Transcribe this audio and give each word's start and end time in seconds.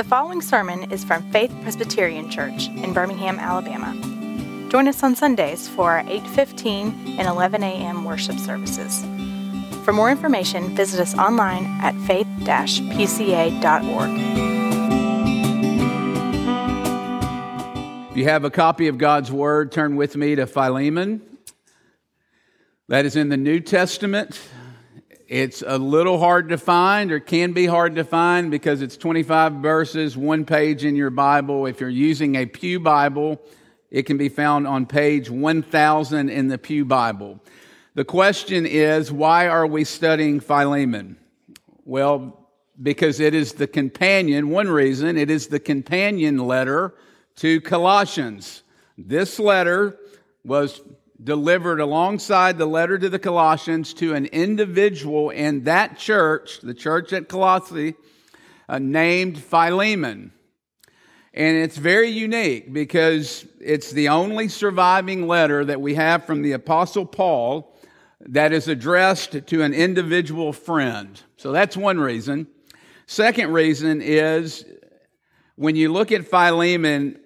The 0.00 0.08
following 0.08 0.40
sermon 0.40 0.90
is 0.90 1.04
from 1.04 1.30
Faith 1.30 1.54
Presbyterian 1.60 2.30
Church 2.30 2.68
in 2.68 2.94
Birmingham, 2.94 3.38
Alabama. 3.38 3.92
Join 4.70 4.88
us 4.88 5.02
on 5.02 5.14
Sundays 5.14 5.68
for 5.68 5.90
our 5.90 6.02
8:15 6.04 7.18
and 7.18 7.28
11 7.28 7.62
a.m. 7.62 8.06
worship 8.06 8.38
services. 8.38 9.04
For 9.84 9.92
more 9.92 10.10
information, 10.10 10.74
visit 10.74 11.00
us 11.00 11.14
online 11.18 11.66
at 11.82 11.94
faith-pca.org. 12.06 14.10
If 18.10 18.16
you 18.16 18.24
have 18.24 18.44
a 18.44 18.50
copy 18.50 18.88
of 18.88 18.96
God's 18.96 19.30
Word, 19.30 19.70
turn 19.70 19.96
with 19.96 20.16
me 20.16 20.34
to 20.34 20.46
Philemon. 20.46 21.20
That 22.88 23.04
is 23.04 23.16
in 23.16 23.28
the 23.28 23.36
New 23.36 23.60
Testament. 23.60 24.40
It's 25.30 25.62
a 25.64 25.78
little 25.78 26.18
hard 26.18 26.48
to 26.48 26.58
find, 26.58 27.12
or 27.12 27.20
can 27.20 27.52
be 27.52 27.66
hard 27.66 27.94
to 27.94 28.02
find, 28.02 28.50
because 28.50 28.82
it's 28.82 28.96
25 28.96 29.52
verses, 29.52 30.16
one 30.16 30.44
page 30.44 30.84
in 30.84 30.96
your 30.96 31.10
Bible. 31.10 31.66
If 31.66 31.78
you're 31.78 31.88
using 31.88 32.34
a 32.34 32.46
Pew 32.46 32.80
Bible, 32.80 33.40
it 33.92 34.06
can 34.06 34.16
be 34.16 34.28
found 34.28 34.66
on 34.66 34.86
page 34.86 35.30
1000 35.30 36.30
in 36.30 36.48
the 36.48 36.58
Pew 36.58 36.84
Bible. 36.84 37.38
The 37.94 38.04
question 38.04 38.66
is 38.66 39.12
why 39.12 39.46
are 39.46 39.68
we 39.68 39.84
studying 39.84 40.40
Philemon? 40.40 41.16
Well, 41.84 42.48
because 42.82 43.20
it 43.20 43.32
is 43.32 43.52
the 43.52 43.68
companion, 43.68 44.48
one 44.48 44.68
reason, 44.68 45.16
it 45.16 45.30
is 45.30 45.46
the 45.46 45.60
companion 45.60 46.38
letter 46.38 46.92
to 47.36 47.60
Colossians. 47.60 48.64
This 48.98 49.38
letter 49.38 49.96
was 50.44 50.80
delivered 51.22 51.80
alongside 51.80 52.56
the 52.56 52.66
letter 52.66 52.98
to 52.98 53.08
the 53.08 53.18
Colossians 53.18 53.92
to 53.94 54.14
an 54.14 54.26
individual 54.26 55.30
in 55.30 55.64
that 55.64 55.98
church, 55.98 56.60
the 56.60 56.74
church 56.74 57.12
at 57.12 57.28
Colossae, 57.28 57.94
uh, 58.68 58.78
named 58.78 59.38
Philemon. 59.38 60.32
And 61.32 61.56
it's 61.56 61.76
very 61.76 62.08
unique 62.08 62.72
because 62.72 63.46
it's 63.60 63.92
the 63.92 64.08
only 64.08 64.48
surviving 64.48 65.28
letter 65.28 65.64
that 65.64 65.80
we 65.80 65.94
have 65.94 66.24
from 66.24 66.42
the 66.42 66.52
Apostle 66.52 67.06
Paul 67.06 67.76
that 68.20 68.52
is 68.52 68.68
addressed 68.68 69.46
to 69.46 69.62
an 69.62 69.72
individual 69.72 70.52
friend. 70.52 71.20
So 71.36 71.52
that's 71.52 71.76
one 71.76 72.00
reason. 72.00 72.48
Second 73.06 73.52
reason 73.52 74.02
is 74.02 74.64
when 75.56 75.76
you 75.76 75.92
look 75.92 76.12
at 76.12 76.26
Philemon, 76.26 77.20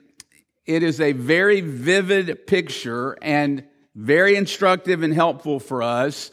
it 0.67 0.83
is 0.83 1.01
a 1.01 1.13
very 1.13 1.61
vivid 1.61 2.47
picture 2.47 3.17
and 3.23 3.65
very 3.95 4.37
instructive 4.37 5.03
and 5.03 5.15
helpful 5.15 5.61
for 5.61 5.83
us 5.83 6.31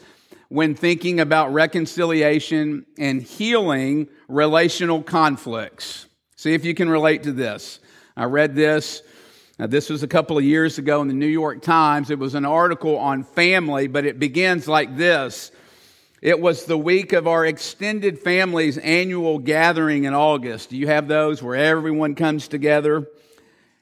when 0.50 0.76
thinking 0.76 1.20
about 1.20 1.54
reconciliation 1.54 2.86
and 2.98 3.22
healing 3.22 4.08
relational 4.28 5.02
conflicts. 5.02 6.08
See 6.36 6.54
if 6.54 6.66
you 6.66 6.74
can 6.74 6.90
relate 6.90 7.24
to 7.24 7.32
this. 7.32 7.80
I 8.18 8.26
read 8.26 8.56
this. 8.56 9.04
Now, 9.60 9.68
this 9.68 9.90
was 9.90 10.02
a 10.02 10.08
couple 10.08 10.38
of 10.38 10.44
years 10.44 10.80
ago 10.80 11.02
in 11.02 11.08
the 11.08 11.14
New 11.14 11.28
York 11.28 11.62
Times. 11.62 12.10
It 12.10 12.18
was 12.18 12.34
an 12.34 12.46
article 12.46 12.98
on 12.98 13.24
family, 13.24 13.88
but 13.88 14.06
it 14.06 14.18
begins 14.18 14.68
like 14.68 14.98
this. 14.98 15.52
It 16.22 16.40
was 16.40 16.66
the 16.66 16.78
week 16.78 17.14
of 17.14 17.28
our 17.28 17.46
extended 17.46 18.20
family's 18.20 18.78
annual 18.80 19.40
gathering 19.40 20.06
in 20.06 20.14
August. 20.14 20.72
Do 20.72 20.78
you 20.78 20.88
have 20.88 21.08
those 21.08 21.42
where 21.44 21.56
everyone 21.56 22.16
comes 22.16 22.48
together? 22.48 23.08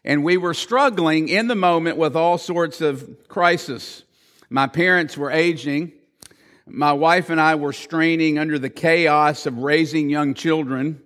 And 0.09 0.23
we 0.23 0.37
were 0.37 0.55
struggling 0.55 1.29
in 1.29 1.47
the 1.47 1.55
moment 1.55 1.97
with 1.97 2.15
all 2.15 2.39
sorts 2.39 2.81
of 2.81 3.07
crisis. 3.27 4.01
My 4.49 4.65
parents 4.65 5.15
were 5.15 5.29
aging. 5.29 5.91
My 6.65 6.93
wife 6.93 7.29
and 7.29 7.39
I 7.39 7.53
were 7.53 7.73
straining 7.73 8.39
under 8.39 8.57
the 8.57 8.71
chaos 8.71 9.45
of 9.45 9.59
raising 9.59 10.09
young 10.09 10.33
children. 10.33 11.03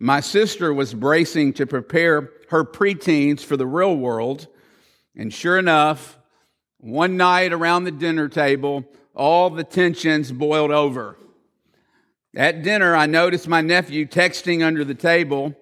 My 0.00 0.18
sister 0.18 0.74
was 0.74 0.92
bracing 0.92 1.52
to 1.52 1.68
prepare 1.68 2.30
her 2.48 2.64
preteens 2.64 3.44
for 3.44 3.56
the 3.56 3.64
real 3.64 3.96
world. 3.96 4.48
And 5.14 5.32
sure 5.32 5.56
enough, 5.56 6.18
one 6.78 7.16
night 7.16 7.52
around 7.52 7.84
the 7.84 7.92
dinner 7.92 8.28
table, 8.28 8.84
all 9.14 9.50
the 9.50 9.62
tensions 9.62 10.32
boiled 10.32 10.72
over. 10.72 11.16
At 12.34 12.64
dinner, 12.64 12.96
I 12.96 13.06
noticed 13.06 13.46
my 13.46 13.60
nephew 13.60 14.04
texting 14.04 14.66
under 14.66 14.84
the 14.84 14.96
table, 14.96 15.54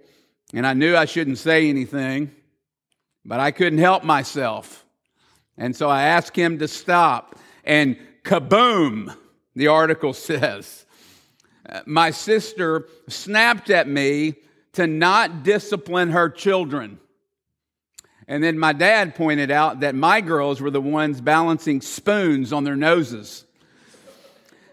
and 0.55 0.67
I 0.67 0.73
knew 0.73 0.97
I 0.97 1.05
shouldn't 1.05 1.37
say 1.37 1.69
anything. 1.69 2.37
But 3.31 3.39
I 3.39 3.53
couldn't 3.53 3.79
help 3.79 4.03
myself. 4.03 4.85
And 5.57 5.77
so 5.77 5.89
I 5.89 6.03
asked 6.03 6.35
him 6.35 6.59
to 6.59 6.67
stop. 6.67 7.39
And 7.63 7.97
kaboom, 8.25 9.17
the 9.55 9.69
article 9.69 10.13
says. 10.15 10.85
Uh, 11.65 11.83
my 11.87 12.11
sister 12.11 12.89
snapped 13.07 13.71
at 13.71 13.87
me 13.87 14.35
to 14.73 14.89
not 14.89 15.45
discipline 15.45 16.11
her 16.11 16.29
children. 16.29 16.99
And 18.27 18.43
then 18.43 18.59
my 18.59 18.73
dad 18.73 19.15
pointed 19.15 19.53
out 19.53 19.79
that 19.79 19.95
my 19.95 20.21
girls 20.21 20.61
were 20.61 20.73
the 20.73 20.81
ones 20.81 21.21
balancing 21.21 21.83
spoons 21.83 22.53
on 22.53 22.65
their 22.65 22.75
noses. 22.75 23.45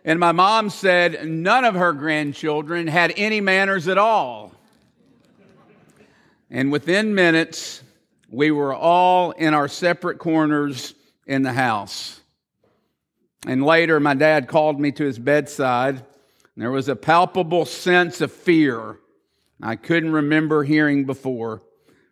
And 0.03 0.19
my 0.19 0.31
mom 0.31 0.71
said 0.71 1.27
none 1.27 1.63
of 1.63 1.75
her 1.75 1.93
grandchildren 1.93 2.87
had 2.87 3.13
any 3.17 3.39
manners 3.39 3.87
at 3.87 3.99
all. 3.99 4.51
And 6.49 6.71
within 6.71 7.13
minutes, 7.13 7.83
we 8.29 8.51
were 8.51 8.73
all 8.73 9.31
in 9.31 9.53
our 9.53 9.67
separate 9.67 10.19
corners 10.19 10.93
in 11.25 11.43
the 11.43 11.53
house. 11.53 12.19
And 13.45 13.63
later, 13.63 13.99
my 13.99 14.13
dad 14.13 14.47
called 14.47 14.79
me 14.79 14.91
to 14.93 15.05
his 15.05 15.19
bedside. 15.19 16.03
there 16.55 16.71
was 16.71 16.89
a 16.89 16.95
palpable 16.95 17.65
sense 17.65 18.21
of 18.21 18.31
fear 18.31 18.99
I 19.61 19.75
couldn't 19.75 20.11
remember 20.11 20.63
hearing 20.63 21.05
before. 21.05 21.63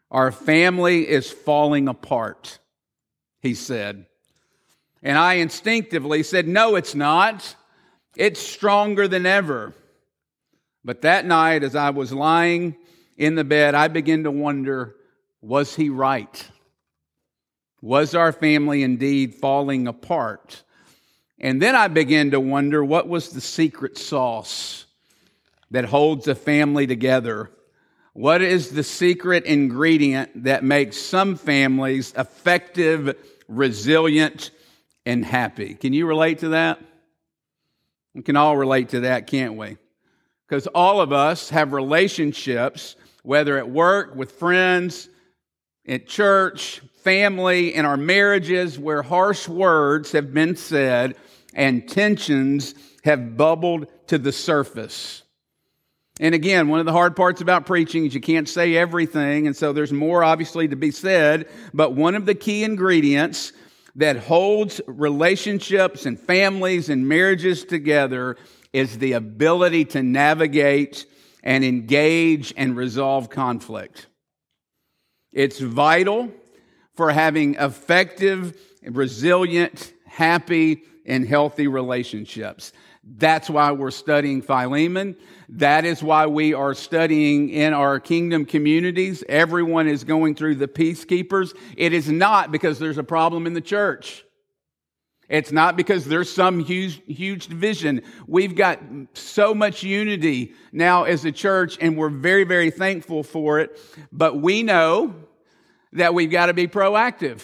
Our 0.10 0.32
family 0.32 1.08
is 1.08 1.32
falling 1.32 1.88
apart, 1.88 2.60
he 3.40 3.54
said. 3.54 4.06
And 5.04 5.18
I 5.18 5.36
instinctively 5.36 6.24
said, 6.24 6.48
No, 6.48 6.76
it's 6.76 6.96
not. 6.96 7.56
It's 8.16 8.40
stronger 8.40 9.08
than 9.08 9.26
ever. 9.26 9.74
But 10.84 11.02
that 11.02 11.26
night, 11.26 11.64
as 11.64 11.76
I 11.76 11.90
was 11.90 12.14
lying 12.14 12.76
in 13.18 13.36
the 13.36 13.44
bed, 13.44 13.76
I 13.76 13.88
began 13.88 14.24
to 14.24 14.32
wonder 14.32 14.96
was 15.46 15.76
he 15.76 15.90
right? 15.90 16.50
Was 17.80 18.16
our 18.16 18.32
family 18.32 18.82
indeed 18.82 19.36
falling 19.36 19.88
apart? 19.88 20.64
And 21.40 21.62
then 21.62 21.76
I 21.76 21.88
began 21.88 22.32
to 22.32 22.40
wonder 22.40 22.84
what 22.84 23.08
was 23.08 23.30
the 23.30 23.42
secret 23.42 23.98
sauce 23.98 24.86
that 25.70 25.86
holds 25.86 26.28
a 26.28 26.34
family 26.34 26.88
together? 26.88 27.52
What 28.14 28.42
is 28.42 28.72
the 28.72 28.84
secret 28.84 29.46
ingredient 29.46 30.46
that 30.46 30.64
makes 30.64 30.98
some 30.98 31.36
families 31.36 32.12
effective, 32.18 33.16
resilient, 33.48 34.50
and 35.06 35.24
happy? 35.24 35.76
Can 35.76 35.94
you 35.94 36.08
relate 36.08 36.40
to 36.40 36.50
that? 36.50 36.80
We 38.16 38.24
can 38.24 38.36
all 38.36 38.58
relate 38.58 38.90
to 38.90 39.02
that, 39.02 39.28
can't 39.28 39.56
we? 39.56 39.78
Because 40.48 40.66
all 40.68 41.02
of 41.02 41.12
us 41.12 41.50
have 41.50 41.72
relationships, 41.72 42.96
whether 43.22 43.60
at 43.60 43.70
work, 43.70 44.16
with 44.16 44.32
friends, 44.32 45.10
at 45.88 46.08
church, 46.08 46.82
family, 47.04 47.74
in 47.74 47.86
our 47.86 47.98
marriages 47.98 48.80
where 48.80 49.04
harsh 49.04 49.48
words 49.48 50.12
have 50.12 50.34
been 50.34 50.56
said 50.56 51.16
and 51.54 51.88
tensions 51.88 52.76
have 53.04 53.38
bubbled 53.38 53.88
to 54.08 54.18
the 54.18 54.32
surface. 54.32 55.24
And 56.20 56.34
again, 56.34 56.70
one 56.70 56.80
of 56.80 56.86
the 56.86 56.94
hard 56.94 57.16
parts 57.16 57.42
about 57.42 57.66
preaching 57.66 58.06
is 58.06 58.16
you 58.16 58.22
can't 58.22 58.48
say 58.48 58.76
everything, 58.76 59.48
and 59.48 59.56
so 59.56 59.74
there's 59.74 59.92
more 59.92 60.24
obviously 60.24 60.68
to 60.68 60.76
be 60.76 60.92
said. 60.92 61.50
But 61.74 61.94
one 61.94 62.16
of 62.16 62.26
the 62.26 62.36
key 62.36 62.64
ingredients 62.64 63.52
that 63.96 64.18
holds 64.18 64.82
relationships 64.88 66.06
and 66.06 66.20
families 66.20 66.90
and 66.90 67.08
marriages 67.08 67.66
together 67.66 68.38
is 68.74 68.98
the 68.98 69.14
ability 69.14 69.86
to 69.86 70.04
navigate 70.04 71.06
and 71.44 71.64
engage 71.64 72.54
and 72.58 72.76
resolve 72.76 73.30
conflict. 73.30 74.08
It's 75.36 75.60
vital 75.60 76.32
for 76.96 77.12
having 77.12 77.56
effective, 77.56 78.58
resilient, 78.84 79.94
happy, 80.08 80.84
and 81.06 81.28
healthy 81.28 81.68
relationships. 81.68 82.72
That's 83.04 83.50
why 83.50 83.72
we're 83.72 83.92
studying 83.92 84.42
Philemon. 84.42 85.16
That 85.50 85.86
is 85.86 86.02
why 86.02 86.26
we 86.26 86.54
are 86.56 86.74
studying 86.74 87.50
in 87.50 87.74
our 87.74 88.00
kingdom 88.00 88.46
communities. 88.46 89.24
Everyone 89.30 89.88
is 89.88 90.04
going 90.04 90.36
through 90.36 90.56
the 90.56 90.68
peacekeepers. 90.68 91.56
It 91.78 91.94
is 91.94 92.10
not 92.10 92.52
because 92.52 92.80
there's 92.80 92.98
a 92.98 93.04
problem 93.04 93.46
in 93.46 93.54
the 93.54 93.62
church. 93.62 94.24
It's 95.28 95.52
not 95.52 95.76
because 95.76 96.06
there's 96.06 96.32
some 96.32 96.60
huge, 96.60 97.02
huge 97.08 97.48
division. 97.48 98.04
We've 98.28 98.56
got 98.56 98.80
so 99.14 99.54
much 99.54 99.84
unity 99.84 100.54
now 100.72 101.04
as 101.04 101.26
a 101.26 101.32
church, 101.32 101.78
and 101.82 101.98
we're 101.98 102.10
very, 102.10 102.44
very 102.44 102.70
thankful 102.70 103.24
for 103.24 103.60
it. 103.60 103.80
But 104.12 104.40
we 104.40 104.64
know 104.64 105.16
that 105.96 106.14
we've 106.14 106.32
got 106.32 106.48
to 106.48 106.54
be 106.54 106.68
proactive. 106.68 107.42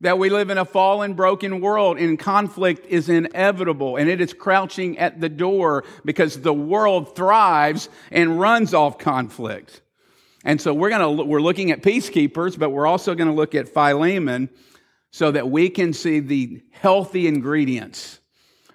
That 0.00 0.18
we 0.18 0.28
live 0.28 0.50
in 0.50 0.58
a 0.58 0.64
fallen, 0.64 1.14
broken 1.14 1.60
world 1.60 1.98
and 1.98 2.18
conflict 2.18 2.86
is 2.86 3.08
inevitable 3.08 3.96
and 3.96 4.10
it 4.10 4.20
is 4.20 4.34
crouching 4.34 4.98
at 4.98 5.20
the 5.20 5.28
door 5.28 5.84
because 6.04 6.40
the 6.40 6.52
world 6.52 7.16
thrives 7.16 7.88
and 8.10 8.38
runs 8.38 8.74
off 8.74 8.98
conflict. 8.98 9.80
And 10.44 10.60
so 10.60 10.74
we're 10.74 10.90
going 10.90 11.16
to 11.16 11.24
we're 11.24 11.40
looking 11.40 11.70
at 11.70 11.80
peacekeepers, 11.80 12.58
but 12.58 12.70
we're 12.70 12.86
also 12.86 13.14
going 13.14 13.28
to 13.28 13.34
look 13.34 13.54
at 13.54 13.68
Philemon 13.68 14.50
so 15.10 15.30
that 15.30 15.48
we 15.48 15.70
can 15.70 15.92
see 15.92 16.20
the 16.20 16.60
healthy 16.72 17.26
ingredients 17.26 18.18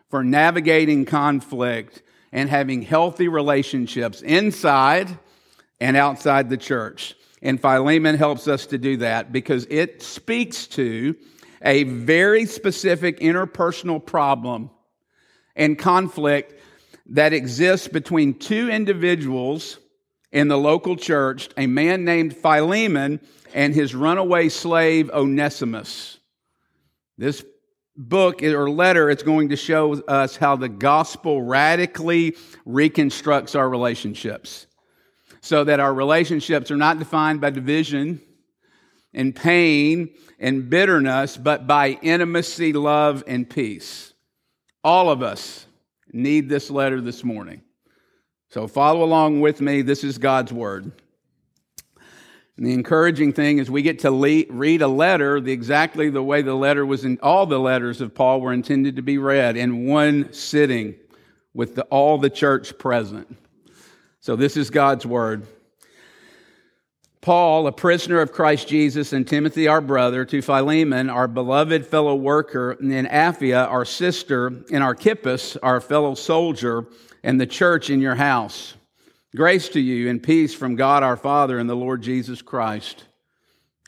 for 0.10 0.24
navigating 0.24 1.06
conflict 1.06 2.01
and 2.31 2.50
having 2.50 2.81
healthy 2.81 3.27
relationships 3.27 4.21
inside 4.21 5.19
and 5.80 5.95
outside 5.95 6.50
the 6.50 6.57
church. 6.57 7.16
And 7.41 7.62
Philemon 7.62 8.15
helps 8.15 8.47
us 8.47 8.65
to 8.68 8.77
do 8.77 8.97
that 8.97 9.31
because 9.31 9.65
it 9.69 10.01
speaks 10.01 10.68
to 10.68 11.15
a 11.62 11.83
very 11.83 12.45
specific 12.45 13.19
interpersonal 13.19 14.06
problem 14.06 14.69
and 15.56 15.77
conflict 15.77 16.53
that 17.07 17.33
exists 17.33 17.88
between 17.88 18.33
two 18.33 18.69
individuals 18.69 19.80
in 20.31 20.47
the 20.47 20.57
local 20.57 20.95
church, 20.95 21.50
a 21.57 21.68
man 21.68 22.06
named 22.06 22.36
Philemon 22.36 23.19
and 23.53 23.74
his 23.74 23.95
runaway 23.95 24.50
slave 24.50 25.09
Onesimus. 25.12 26.19
This 27.18 27.44
book 27.95 28.44
or 28.44 28.69
letter 28.69 29.09
it's 29.09 29.24
going 29.24 29.50
to 29.50 29.57
show 29.57 29.94
us 30.03 30.38
how 30.38 30.56
the 30.56 30.69
gospel 30.69 31.42
radically 31.42 32.38
reconstructs 32.65 33.56
our 33.56 33.69
relationships 33.69 34.68
so 35.41 35.63
that 35.63 35.80
our 35.80 35.94
relationships 35.94 36.71
are 36.71 36.77
not 36.77 37.00
defined 37.00 37.41
by 37.41 37.50
division 37.50 38.21
and 39.13 39.36
pain 39.36 40.09
and 40.39 40.69
bitterness 40.69 41.38
but 41.38 41.68
by 41.68 41.97
intimacy 42.01 42.74
love 42.74 43.24
and 43.27 43.50
peace. 43.50 44.13
All 44.83 45.09
of 45.09 45.21
us 45.21 45.65
need 46.12 46.50
this 46.50 46.69
letter 46.69 47.01
this 47.01 47.24
morning. 47.24 47.62
So 48.50 48.68
follow 48.68 49.03
along 49.03 49.41
with 49.41 49.62
me. 49.62 49.81
This 49.81 50.03
is 50.03 50.18
god's 50.18 50.51
word. 50.51 50.91
And 52.57 52.65
the 52.65 52.74
encouraging 52.74 53.31
thing 53.31 53.59
is 53.59 53.71
we 53.71 53.81
get 53.81 54.00
to 54.00 54.12
read 54.12 54.81
a 54.81 54.88
letter 54.88 55.39
the, 55.39 55.51
exactly 55.51 56.09
the 56.09 56.21
way 56.21 56.42
the 56.42 56.56
letter 56.56 56.85
was 56.85 57.06
in 57.06 57.18
all 57.24 57.45
the 57.45 57.59
letters 57.59 58.01
of 58.01 58.13
Paul 58.13 58.42
were 58.42 58.51
intended 58.51 58.97
to 58.97 59.01
be 59.01 59.18
read 59.18 59.56
in 59.56 59.85
one 59.85 60.33
sitting 60.33 60.95
with 61.53 61.75
the, 61.75 61.83
all 61.83 62.18
the 62.18 62.30
church 62.30 62.77
present. 62.77 63.38
So 64.21 64.36
this 64.36 64.57
is 64.57 64.69
God's 64.69 65.06
word. 65.06 65.48
Paul, 67.21 67.68
a 67.68 67.71
prisoner 67.71 68.21
of 68.21 68.31
Christ 68.31 68.68
Jesus, 68.68 69.13
and 69.13 69.27
Timothy, 69.27 69.68
our 69.68 69.81
brother, 69.81 70.24
to 70.25 70.42
Philemon, 70.42 71.10
our 71.10 71.27
beloved 71.27 71.86
fellow 71.86 72.16
worker, 72.16 72.71
and 72.71 73.07
Apphia, 73.07 73.68
our 73.68 73.86
sister, 73.86 74.48
and 74.71 74.83
Archippus, 74.83 75.57
our 75.57 75.81
fellow 75.81 76.16
soldier, 76.16 76.88
and 77.24 77.39
the 77.39 77.45
church 77.45 77.89
in 77.89 78.00
your 78.00 78.16
house. 78.16 78.75
Grace 79.36 79.69
to 79.69 79.80
you 79.80 80.10
and 80.10 80.24
peace 80.24 80.54
from 80.54 80.75
God 80.75 81.04
our 81.04 81.18
Father 81.18 81.60
and 81.60 81.69
the 81.69 81.75
Lord 81.75 82.01
Jesus 82.01 82.42
Christ. 82.42 83.04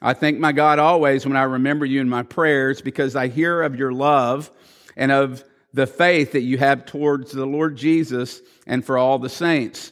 I 0.01 0.13
thank 0.13 0.39
my 0.39 0.51
God 0.51 0.78
always 0.78 1.25
when 1.25 1.38
I 1.38 1.44
remember 1.44 1.86
you 1.86 2.01
in 2.01 2.10
my 2.10 2.24
prayers 2.24 2.81
because 2.81 3.16
I 3.16 3.28
hear 3.28 3.62
of 3.62 3.75
your 3.75 3.92
love 3.92 4.51
and 4.98 5.12
of 5.12 5.44
the 5.74 5.88
faith 5.88 6.33
that 6.33 6.42
you 6.42 6.57
have 6.57 6.86
towards 6.86 7.31
the 7.31 7.45
Lord 7.45 7.78
Jesus 7.78 8.42
and 8.68 8.86
for 8.86 8.98
all 8.98 9.19
the 9.19 9.30
saints. 9.30 9.92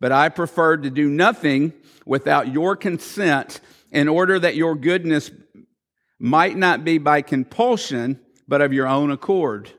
but 0.00 0.12
I 0.12 0.28
preferred 0.28 0.82
to 0.82 0.90
do 0.90 1.08
nothing 1.08 1.72
without 2.04 2.52
your 2.52 2.76
consent 2.76 3.60
in 3.90 4.08
order 4.08 4.38
that 4.38 4.56
your 4.56 4.74
goodness 4.74 5.30
might 6.18 6.56
not 6.56 6.84
be 6.84 6.98
by 6.98 7.22
compulsion, 7.22 8.20
but 8.48 8.60
of 8.60 8.72
your 8.72 8.86
own 8.86 9.10
accord. 9.10 9.70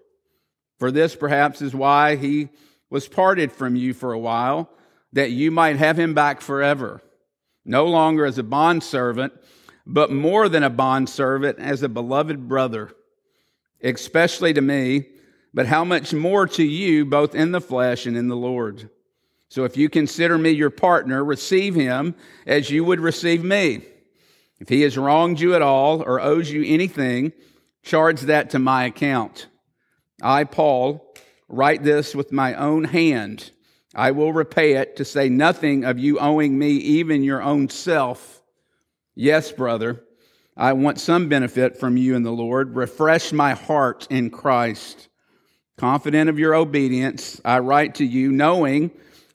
For 0.79 0.91
this 0.91 1.15
perhaps 1.15 1.61
is 1.61 1.73
why 1.73 2.15
he 2.15 2.49
was 2.89 3.07
parted 3.07 3.51
from 3.51 3.75
you 3.75 3.93
for 3.93 4.13
a 4.13 4.19
while, 4.19 4.69
that 5.13 5.31
you 5.31 5.51
might 5.51 5.77
have 5.77 5.99
him 5.99 6.13
back 6.13 6.41
forever, 6.41 7.01
no 7.65 7.85
longer 7.85 8.25
as 8.25 8.37
a 8.37 8.43
bondservant, 8.43 9.33
but 9.85 10.11
more 10.11 10.49
than 10.49 10.63
a 10.63 10.69
bondservant, 10.69 11.59
as 11.59 11.81
a 11.81 11.89
beloved 11.89 12.47
brother, 12.47 12.91
especially 13.81 14.53
to 14.53 14.61
me, 14.61 15.07
but 15.53 15.65
how 15.65 15.83
much 15.83 16.13
more 16.13 16.45
to 16.45 16.63
you, 16.63 17.05
both 17.05 17.33
in 17.33 17.51
the 17.51 17.61
flesh 17.61 18.05
and 18.05 18.17
in 18.17 18.27
the 18.27 18.35
Lord. 18.35 18.89
So 19.49 19.63
if 19.63 19.77
you 19.77 19.89
consider 19.89 20.37
me 20.37 20.51
your 20.51 20.69
partner, 20.69 21.23
receive 21.23 21.75
him 21.75 22.15
as 22.45 22.69
you 22.69 22.83
would 22.83 22.99
receive 22.99 23.43
me. 23.43 23.81
If 24.59 24.69
he 24.69 24.81
has 24.81 24.97
wronged 24.97 25.39
you 25.39 25.55
at 25.55 25.61
all 25.61 26.01
or 26.01 26.19
owes 26.19 26.49
you 26.51 26.63
anything, 26.65 27.31
charge 27.83 28.21
that 28.21 28.49
to 28.51 28.59
my 28.59 28.85
account. 28.85 29.47
I, 30.21 30.43
Paul, 30.45 31.07
Write 31.49 31.83
this 31.83 32.13
with 32.13 32.33
my 32.33 32.55
own 32.55 32.83
hand. 32.83 33.51
I 33.95 34.11
will 34.11 34.33
repay 34.33 34.73
it, 34.73 34.97
to 34.97 35.05
say 35.05 35.29
nothing 35.29 35.85
of 35.85 35.97
you 35.97 36.19
owing 36.19 36.59
me 36.59 36.71
even 36.71 37.23
your 37.23 37.41
own 37.41 37.69
self. 37.69 38.41
Yes, 39.15 39.51
brother, 39.51 40.03
I 40.57 40.73
want 40.73 40.99
some 40.99 41.29
benefit 41.29 41.77
from 41.77 41.95
you 41.95 42.15
in 42.15 42.23
the 42.23 42.31
Lord. 42.31 42.75
Refresh 42.75 43.31
my 43.31 43.53
heart 43.53 44.07
in 44.09 44.29
Christ. 44.29 45.07
Confident 45.77 46.29
of 46.29 46.37
your 46.37 46.53
obedience, 46.53 47.39
I 47.45 47.59
write 47.59 47.95
to 47.95 48.05
you, 48.05 48.31
knowing 48.31 48.91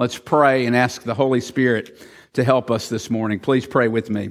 Let's 0.00 0.18
pray 0.18 0.64
and 0.64 0.74
ask 0.74 1.02
the 1.02 1.12
Holy 1.12 1.42
Spirit 1.42 2.00
to 2.32 2.42
help 2.42 2.70
us 2.70 2.88
this 2.88 3.10
morning. 3.10 3.38
Please 3.38 3.66
pray 3.66 3.86
with 3.86 4.08
me. 4.08 4.30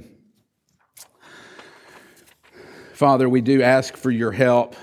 Father, 2.92 3.28
we 3.28 3.40
do 3.40 3.62
ask 3.62 3.96
for 3.96 4.10
your 4.10 4.32
help. 4.32 4.74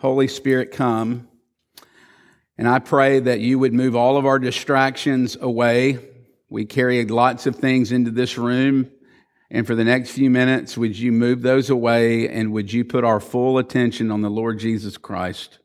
Holy 0.00 0.28
Spirit, 0.28 0.70
come. 0.70 1.28
And 2.58 2.68
I 2.68 2.78
pray 2.78 3.20
that 3.20 3.40
you 3.40 3.58
would 3.58 3.72
move 3.72 3.96
all 3.96 4.18
of 4.18 4.26
our 4.26 4.38
distractions 4.38 5.34
away. 5.40 5.98
We 6.50 6.66
carry 6.66 7.02
lots 7.06 7.46
of 7.46 7.56
things 7.56 7.90
into 7.90 8.10
this 8.10 8.36
room. 8.36 8.90
And 9.50 9.66
for 9.66 9.74
the 9.74 9.84
next 9.84 10.10
few 10.10 10.28
minutes, 10.28 10.76
would 10.76 10.98
you 10.98 11.10
move 11.10 11.40
those 11.40 11.70
away 11.70 12.28
and 12.28 12.52
would 12.52 12.70
you 12.70 12.84
put 12.84 13.02
our 13.02 13.18
full 13.18 13.56
attention 13.56 14.10
on 14.10 14.20
the 14.20 14.28
Lord 14.28 14.58
Jesus 14.58 14.98
Christ? 14.98 15.60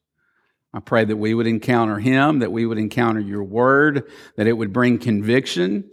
I 0.73 0.79
pray 0.79 1.03
that 1.03 1.17
we 1.17 1.33
would 1.33 1.47
encounter 1.47 1.97
him, 1.97 2.39
that 2.39 2.51
we 2.51 2.65
would 2.65 2.77
encounter 2.77 3.19
your 3.19 3.43
word, 3.43 4.09
that 4.35 4.47
it 4.47 4.53
would 4.53 4.71
bring 4.71 4.99
conviction, 4.99 5.89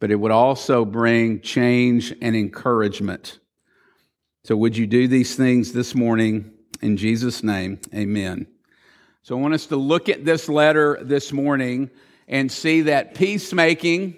but 0.00 0.10
it 0.10 0.16
would 0.16 0.30
also 0.30 0.84
bring 0.84 1.40
change 1.40 2.14
and 2.22 2.36
encouragement. 2.36 3.38
So 4.44 4.56
would 4.56 4.76
you 4.76 4.86
do 4.86 5.08
these 5.08 5.34
things 5.34 5.72
this 5.72 5.94
morning 5.94 6.52
in 6.80 6.96
Jesus' 6.96 7.42
name? 7.42 7.80
Amen. 7.94 8.46
So 9.22 9.36
I 9.36 9.40
want 9.40 9.54
us 9.54 9.66
to 9.66 9.76
look 9.76 10.08
at 10.08 10.24
this 10.24 10.48
letter 10.48 10.98
this 11.02 11.32
morning 11.32 11.90
and 12.28 12.52
see 12.52 12.82
that 12.82 13.14
peacemaking, 13.14 14.16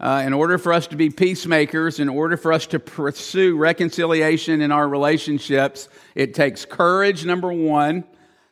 uh, 0.00 0.22
in 0.26 0.32
order 0.32 0.58
for 0.58 0.72
us 0.72 0.86
to 0.88 0.96
be 0.96 1.10
peacemakers, 1.10 2.00
in 2.00 2.08
order 2.08 2.36
for 2.36 2.52
us 2.52 2.66
to 2.68 2.80
pursue 2.80 3.56
reconciliation 3.56 4.60
in 4.60 4.72
our 4.72 4.88
relationships, 4.88 5.88
it 6.14 6.34
takes 6.34 6.64
courage, 6.64 7.24
number 7.24 7.52
one. 7.52 8.04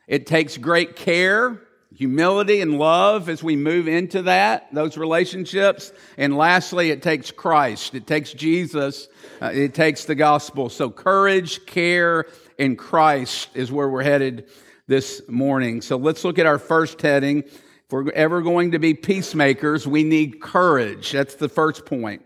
It 0.06 0.26
takes 0.26 0.56
great 0.56 0.96
care, 0.96 1.60
humility, 1.94 2.60
and 2.60 2.78
love 2.78 3.28
as 3.28 3.42
we 3.42 3.56
move 3.56 3.88
into 3.88 4.22
that, 4.22 4.72
those 4.72 4.96
relationships. 4.96 5.92
And 6.16 6.36
lastly, 6.36 6.90
it 6.90 7.02
takes 7.02 7.30
Christ. 7.30 7.94
It 7.94 8.06
takes 8.06 8.32
Jesus. 8.32 9.08
Uh, 9.40 9.50
it 9.52 9.74
takes 9.74 10.04
the 10.04 10.14
gospel. 10.14 10.68
So 10.68 10.90
courage, 10.90 11.66
care, 11.66 12.26
and 12.58 12.78
Christ 12.78 13.50
is 13.54 13.70
where 13.70 13.88
we're 13.88 14.02
headed 14.02 14.48
this 14.86 15.22
morning. 15.28 15.82
So 15.82 15.96
let's 15.96 16.24
look 16.24 16.38
at 16.38 16.46
our 16.46 16.58
first 16.58 17.00
heading 17.00 17.44
if 17.92 17.96
we're 17.96 18.10
ever 18.12 18.40
going 18.40 18.70
to 18.70 18.78
be 18.78 18.94
peacemakers, 18.94 19.86
we 19.86 20.02
need 20.02 20.40
courage. 20.40 21.12
That's 21.12 21.34
the 21.34 21.50
first 21.50 21.84
point. 21.84 22.22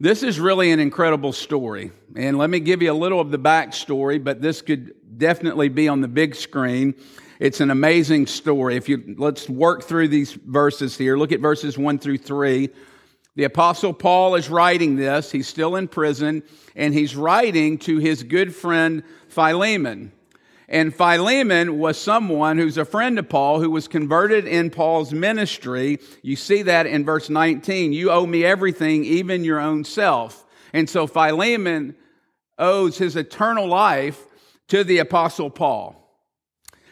This 0.00 0.24
is 0.24 0.40
really 0.40 0.72
an 0.72 0.80
incredible 0.80 1.32
story. 1.32 1.92
And 2.16 2.36
let 2.36 2.50
me 2.50 2.58
give 2.58 2.82
you 2.82 2.90
a 2.90 2.92
little 2.92 3.20
of 3.20 3.30
the 3.30 3.38
backstory, 3.38 4.22
but 4.22 4.42
this 4.42 4.62
could 4.62 4.95
definitely 5.16 5.68
be 5.68 5.88
on 5.88 6.00
the 6.00 6.08
big 6.08 6.34
screen. 6.34 6.94
It's 7.38 7.60
an 7.60 7.70
amazing 7.70 8.26
story. 8.26 8.76
If 8.76 8.88
you 8.88 9.14
let's 9.18 9.48
work 9.48 9.84
through 9.84 10.08
these 10.08 10.32
verses 10.32 10.96
here. 10.96 11.16
Look 11.16 11.32
at 11.32 11.40
verses 11.40 11.76
1 11.76 11.98
through 11.98 12.18
3. 12.18 12.70
The 13.34 13.44
apostle 13.44 13.92
Paul 13.92 14.34
is 14.34 14.48
writing 14.48 14.96
this. 14.96 15.30
He's 15.30 15.46
still 15.46 15.76
in 15.76 15.88
prison 15.88 16.42
and 16.74 16.94
he's 16.94 17.14
writing 17.14 17.76
to 17.78 17.98
his 17.98 18.22
good 18.22 18.54
friend 18.54 19.02
Philemon. 19.28 20.12
And 20.68 20.94
Philemon 20.94 21.78
was 21.78 21.98
someone 21.98 22.58
who's 22.58 22.78
a 22.78 22.84
friend 22.84 23.18
of 23.18 23.28
Paul 23.28 23.60
who 23.60 23.70
was 23.70 23.86
converted 23.86 24.48
in 24.48 24.70
Paul's 24.70 25.12
ministry. 25.12 26.00
You 26.22 26.34
see 26.34 26.62
that 26.62 26.86
in 26.86 27.04
verse 27.04 27.28
19. 27.30 27.92
You 27.92 28.10
owe 28.10 28.26
me 28.26 28.44
everything, 28.44 29.04
even 29.04 29.44
your 29.44 29.60
own 29.60 29.84
self. 29.84 30.44
And 30.72 30.88
so 30.90 31.06
Philemon 31.06 31.94
owes 32.58 32.98
his 32.98 33.14
eternal 33.16 33.68
life 33.68 34.24
to 34.68 34.84
the 34.84 34.98
apostle 34.98 35.50
Paul. 35.50 36.02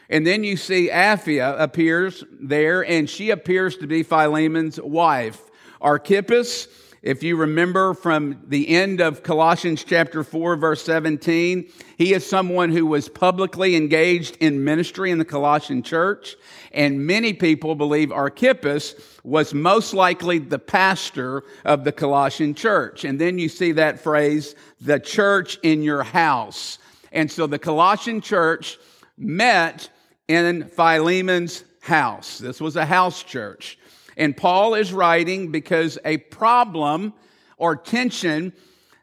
And 0.08 0.26
then 0.26 0.44
you 0.44 0.56
see 0.56 0.90
Apphia 0.90 1.58
appears 1.58 2.22
there, 2.40 2.84
and 2.84 3.08
she 3.08 3.30
appears 3.30 3.76
to 3.78 3.86
be 3.86 4.02
Philemon's 4.02 4.80
wife. 4.80 5.40
Archippus 5.80 6.68
if 7.04 7.22
you 7.22 7.36
remember 7.36 7.92
from 7.92 8.40
the 8.46 8.66
end 8.66 9.02
of 9.02 9.22
Colossians 9.22 9.84
chapter 9.84 10.24
4, 10.24 10.56
verse 10.56 10.82
17, 10.84 11.70
he 11.98 12.14
is 12.14 12.24
someone 12.24 12.70
who 12.70 12.86
was 12.86 13.10
publicly 13.10 13.76
engaged 13.76 14.38
in 14.40 14.64
ministry 14.64 15.10
in 15.10 15.18
the 15.18 15.24
Colossian 15.26 15.82
church. 15.82 16.34
And 16.72 17.06
many 17.06 17.34
people 17.34 17.74
believe 17.74 18.10
Archippus 18.10 18.94
was 19.22 19.52
most 19.52 19.92
likely 19.92 20.38
the 20.38 20.58
pastor 20.58 21.42
of 21.66 21.84
the 21.84 21.92
Colossian 21.92 22.54
church. 22.54 23.04
And 23.04 23.20
then 23.20 23.38
you 23.38 23.50
see 23.50 23.72
that 23.72 24.00
phrase, 24.00 24.54
the 24.80 24.98
church 24.98 25.58
in 25.62 25.82
your 25.82 26.04
house. 26.04 26.78
And 27.14 27.30
so 27.30 27.46
the 27.46 27.58
Colossian 27.58 28.20
church 28.20 28.76
met 29.16 29.88
in 30.28 30.64
Philemon's 30.64 31.64
house. 31.80 32.38
This 32.38 32.60
was 32.60 32.76
a 32.76 32.84
house 32.84 33.22
church. 33.22 33.78
And 34.16 34.36
Paul 34.36 34.74
is 34.74 34.92
writing 34.92 35.50
because 35.50 35.96
a 36.04 36.18
problem 36.18 37.14
or 37.56 37.76
tension 37.76 38.52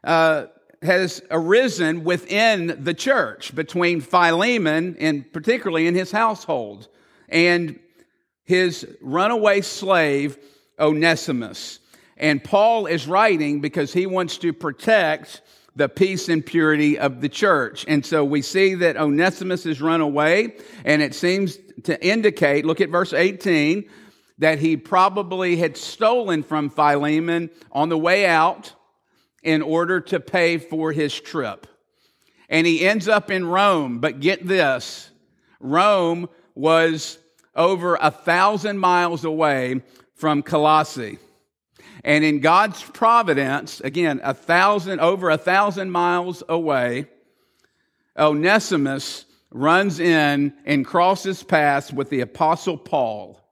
uh, 0.04 0.46
has 0.82 1.22
arisen 1.30 2.04
within 2.04 2.84
the 2.84 2.94
church 2.94 3.54
between 3.54 4.00
Philemon 4.00 4.96
and 4.98 5.30
particularly 5.32 5.86
in 5.86 5.94
his 5.94 6.10
household 6.10 6.88
and 7.28 7.78
his 8.44 8.86
runaway 9.00 9.60
slave 9.62 10.38
Onesimus. 10.78 11.78
And 12.16 12.42
Paul 12.42 12.86
is 12.86 13.06
writing 13.06 13.60
because 13.60 13.92
he 13.92 14.06
wants 14.06 14.38
to 14.38 14.52
protect 14.52 15.40
the 15.74 15.88
peace 15.88 16.28
and 16.28 16.44
purity 16.44 16.98
of 16.98 17.20
the 17.20 17.28
church. 17.28 17.84
And 17.88 18.04
so 18.04 18.24
we 18.24 18.42
see 18.42 18.74
that 18.74 18.96
Onesimus 18.96 19.64
has 19.64 19.80
run 19.80 20.00
away, 20.00 20.56
and 20.84 21.02
it 21.02 21.14
seems 21.14 21.58
to 21.84 22.04
indicate, 22.06 22.64
look 22.64 22.80
at 22.80 22.90
verse 22.90 23.12
18, 23.12 23.88
that 24.38 24.58
he 24.58 24.76
probably 24.76 25.56
had 25.56 25.76
stolen 25.76 26.42
from 26.42 26.68
Philemon 26.68 27.50
on 27.70 27.88
the 27.88 27.98
way 27.98 28.26
out 28.26 28.72
in 29.42 29.62
order 29.62 30.00
to 30.00 30.20
pay 30.20 30.58
for 30.58 30.92
his 30.92 31.18
trip. 31.18 31.66
And 32.48 32.66
he 32.66 32.86
ends 32.86 33.08
up 33.08 33.30
in 33.30 33.46
Rome. 33.46 34.00
But 34.00 34.20
get 34.20 34.46
this 34.46 35.10
Rome 35.60 36.28
was 36.54 37.18
over 37.54 37.96
a 38.00 38.10
thousand 38.10 38.78
miles 38.78 39.24
away 39.24 39.82
from 40.14 40.42
Colossae. 40.42 41.18
And 42.04 42.24
in 42.24 42.40
God's 42.40 42.82
providence, 42.82 43.80
again, 43.80 44.20
a 44.24 44.34
thousand, 44.34 45.00
over 45.00 45.30
a 45.30 45.38
thousand 45.38 45.90
miles 45.90 46.42
away, 46.48 47.06
Onesimus 48.18 49.24
runs 49.50 50.00
in 50.00 50.54
and 50.64 50.84
crosses 50.84 51.42
paths 51.42 51.92
with 51.92 52.10
the 52.10 52.20
apostle 52.20 52.76
Paul 52.76 53.42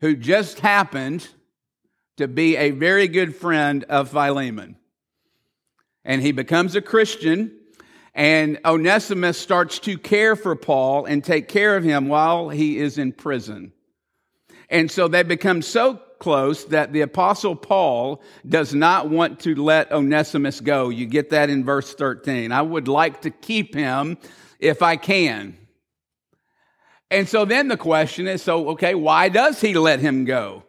who 0.00 0.14
just 0.14 0.60
happened 0.60 1.26
to 2.18 2.28
be 2.28 2.56
a 2.56 2.72
very 2.72 3.08
good 3.08 3.34
friend 3.34 3.84
of 3.84 4.10
Philemon. 4.10 4.76
And 6.04 6.20
he 6.20 6.32
becomes 6.32 6.76
a 6.76 6.82
Christian, 6.82 7.58
and 8.14 8.58
Onesimus 8.66 9.38
starts 9.38 9.78
to 9.78 9.96
care 9.96 10.36
for 10.36 10.54
Paul 10.56 11.06
and 11.06 11.24
take 11.24 11.48
care 11.48 11.74
of 11.76 11.84
him 11.84 12.08
while 12.08 12.50
he 12.50 12.76
is 12.78 12.98
in 12.98 13.12
prison. 13.12 13.72
And 14.68 14.90
so 14.90 15.08
they 15.08 15.22
become 15.22 15.62
so 15.62 16.02
close 16.24 16.64
that 16.64 16.90
the 16.94 17.02
apostle 17.02 17.54
Paul 17.54 18.22
does 18.48 18.74
not 18.74 19.10
want 19.10 19.40
to 19.40 19.54
let 19.54 19.92
Onesimus 19.92 20.58
go. 20.58 20.88
You 20.88 21.04
get 21.04 21.28
that 21.30 21.50
in 21.50 21.66
verse 21.66 21.92
13. 21.92 22.50
I 22.50 22.62
would 22.62 22.88
like 22.88 23.20
to 23.20 23.30
keep 23.30 23.74
him 23.74 24.16
if 24.58 24.80
I 24.80 24.96
can. 24.96 25.58
And 27.10 27.28
so 27.28 27.44
then 27.44 27.68
the 27.68 27.76
question 27.76 28.26
is 28.26 28.40
so, 28.40 28.70
okay, 28.70 28.94
why 28.94 29.28
does 29.28 29.60
he 29.60 29.74
let 29.74 30.00
him 30.00 30.24
go? 30.24 30.62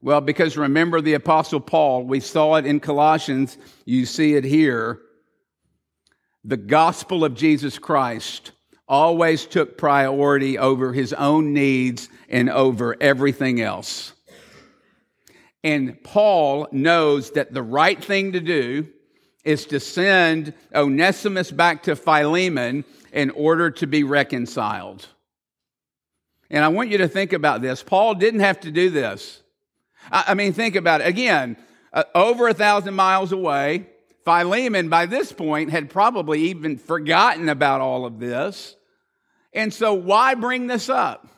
Well, 0.00 0.22
because 0.22 0.56
remember 0.56 1.02
the 1.02 1.12
Apostle 1.12 1.60
Paul, 1.60 2.04
we 2.04 2.18
saw 2.18 2.54
it 2.54 2.64
in 2.64 2.80
Colossians, 2.80 3.58
you 3.84 4.06
see 4.06 4.34
it 4.34 4.44
here. 4.44 4.98
The 6.42 6.56
gospel 6.56 7.22
of 7.22 7.34
Jesus 7.34 7.78
Christ 7.78 8.52
always 8.88 9.44
took 9.44 9.76
priority 9.76 10.56
over 10.56 10.94
his 10.94 11.12
own 11.12 11.52
needs 11.52 12.08
and 12.30 12.48
over 12.48 12.96
everything 12.98 13.60
else. 13.60 14.14
And 15.64 16.02
Paul 16.02 16.68
knows 16.72 17.32
that 17.32 17.52
the 17.52 17.62
right 17.62 18.02
thing 18.02 18.32
to 18.32 18.40
do 18.40 18.88
is 19.44 19.66
to 19.66 19.80
send 19.80 20.54
Onesimus 20.74 21.50
back 21.50 21.84
to 21.84 21.96
Philemon 21.96 22.84
in 23.12 23.30
order 23.30 23.70
to 23.70 23.86
be 23.86 24.04
reconciled. 24.04 25.06
And 26.50 26.64
I 26.64 26.68
want 26.68 26.90
you 26.90 26.98
to 26.98 27.08
think 27.08 27.32
about 27.32 27.62
this. 27.62 27.82
Paul 27.82 28.14
didn't 28.14 28.40
have 28.40 28.60
to 28.60 28.70
do 28.70 28.90
this. 28.90 29.42
I, 30.10 30.34
mean, 30.34 30.52
think 30.52 30.74
about 30.74 31.00
it. 31.00 31.06
Again, 31.06 31.56
uh, 31.92 32.04
over 32.14 32.48
a 32.48 32.54
thousand 32.54 32.94
miles 32.94 33.32
away, 33.32 33.86
Philemon 34.24 34.88
by 34.88 35.06
this 35.06 35.32
point 35.32 35.70
had 35.70 35.90
probably 35.90 36.42
even 36.42 36.76
forgotten 36.76 37.48
about 37.48 37.80
all 37.80 38.04
of 38.04 38.18
this. 38.18 38.76
And 39.52 39.72
so, 39.72 39.94
why 39.94 40.34
bring 40.34 40.66
this 40.66 40.88
up? 40.88 41.28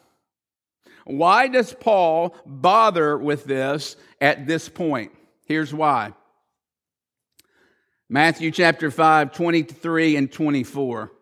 Why 1.05 1.49
does 1.49 1.75
Paul 1.75 2.35
bother 2.47 3.19
with 3.19 3.45
this 3.45 3.97
at 4.25 4.47
this 4.47 4.71
point? 4.71 5.13
Here's 5.45 5.75
why 5.75 6.15
Matthew 8.09 8.51
chapter 8.51 8.91
5, 8.91 9.33
23 9.33 10.17
and 10.17 10.33
24. 10.33 11.13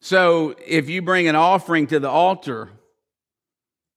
So 0.00 0.54
if 0.64 0.88
you 0.88 1.02
bring 1.02 1.26
an 1.26 1.34
offering 1.34 1.88
to 1.88 1.98
the 1.98 2.08
altar 2.08 2.70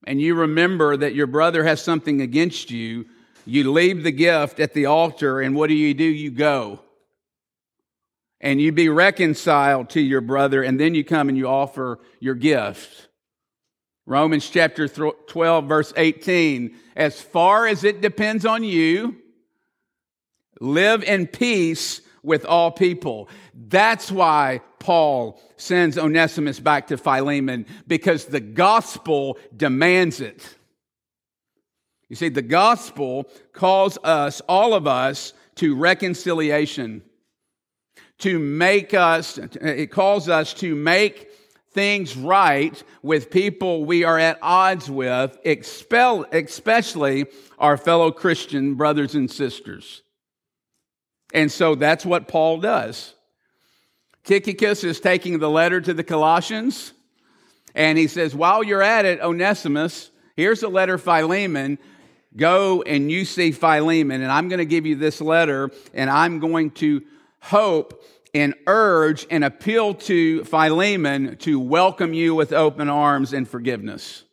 and 0.08 0.20
you 0.20 0.34
remember 0.34 0.98
that 0.98 1.14
your 1.14 1.28
brother 1.28 1.64
has 1.64 1.82
something 1.84 2.22
against 2.22 2.72
you, 2.72 3.06
you 3.46 3.72
leave 3.72 4.04
the 4.04 4.12
gift 4.12 4.60
at 4.60 4.74
the 4.74 4.86
altar, 4.86 5.42
and 5.42 5.56
what 5.56 5.68
do 5.68 5.76
you 5.76 5.94
do? 5.94 6.04
You 6.04 6.32
go. 6.32 6.80
And 8.42 8.62
you 8.62 8.72
be 8.72 8.90
reconciled 8.90 9.90
to 9.92 10.02
your 10.02 10.22
brother, 10.22 10.64
and 10.64 10.80
then 10.80 10.96
you 10.96 11.04
come 11.04 11.30
and 11.30 11.38
you 11.38 11.48
offer 11.48 12.00
your 12.20 12.36
gift. 12.36 13.09
Romans 14.10 14.50
chapter 14.50 14.88
12, 14.88 15.66
verse 15.66 15.94
18. 15.96 16.76
As 16.96 17.22
far 17.22 17.68
as 17.68 17.84
it 17.84 18.02
depends 18.02 18.44
on 18.44 18.64
you, 18.64 19.16
live 20.60 21.04
in 21.04 21.28
peace 21.28 22.02
with 22.24 22.44
all 22.44 22.72
people. 22.72 23.30
That's 23.54 24.12
why 24.12 24.62
Paul 24.80 25.40
sends 25.58 25.96
Onesimus 25.96 26.60
back 26.60 26.88
to 26.88 26.98
Philemon 26.98 27.68
because 27.86 28.26
the 28.26 28.40
gospel 28.40 29.38
demands 29.56 30.22
it. 30.22 30.56
You 32.10 32.16
see, 32.16 32.30
the 32.30 32.42
gospel 32.42 33.30
calls 33.54 34.00
us, 34.04 34.42
all 34.50 34.74
of 34.74 34.88
us, 34.88 35.34
to 35.58 35.76
reconciliation, 35.76 37.04
to 38.18 38.40
make 38.40 38.96
us, 38.96 39.38
it 39.38 39.92
calls 39.92 40.28
us 40.28 40.56
to 40.56 40.74
make 40.74 41.30
things 41.72 42.18
right 42.18 42.82
with 43.02 43.30
people 43.30 43.86
we 43.86 44.04
are 44.04 44.18
at 44.18 44.40
odds 44.42 44.90
with, 44.90 45.38
especially 45.46 47.26
our 47.58 47.78
fellow 47.78 48.12
Christian 48.12 48.76
brothers 48.76 49.16
and 49.16 49.30
sisters. 49.30 50.02
And 51.34 51.52
so 51.52 51.76
that's 51.76 52.06
what 52.06 52.28
Paul 52.28 52.60
does. 52.60 53.14
Tychicus 54.24 54.84
is 54.84 55.00
taking 55.00 55.40
the 55.40 55.50
letter 55.50 55.80
to 55.80 55.94
the 55.94 56.04
Colossians, 56.04 56.94
and 57.76 57.98
he 57.98 58.08
says, 58.08 58.36
While 58.36 58.64
you're 58.64 58.82
at 58.82 59.06
it, 59.06 59.22
Onesimus, 59.22 60.12
here's 60.36 60.64
a 60.64 60.68
letter, 60.68 60.98
Philemon. 60.98 61.78
Go 62.36 62.84
and 62.84 63.12
you 63.12 63.26
see 63.26 63.52
Philemon, 63.52 64.22
and 64.22 64.32
I'm 64.32 64.50
going 64.50 64.60
to 64.60 64.66
give 64.66 64.86
you 64.86 64.96
this 64.96 65.20
letter, 65.20 65.72
and 65.94 66.10
I'm 66.10 66.40
going 66.40 66.72
to 66.72 67.02
hope 67.40 68.04
and 68.34 68.54
urge 68.68 69.26
and 69.30 69.44
appeal 69.44 69.94
to 69.96 70.44
Philemon 70.44 71.38
to 71.38 71.60
welcome 71.60 72.14
you 72.14 72.36
with 72.36 72.54
open 72.54 72.90
arms 72.90 73.34
and 73.34 73.48
forgiveness. 73.48 74.24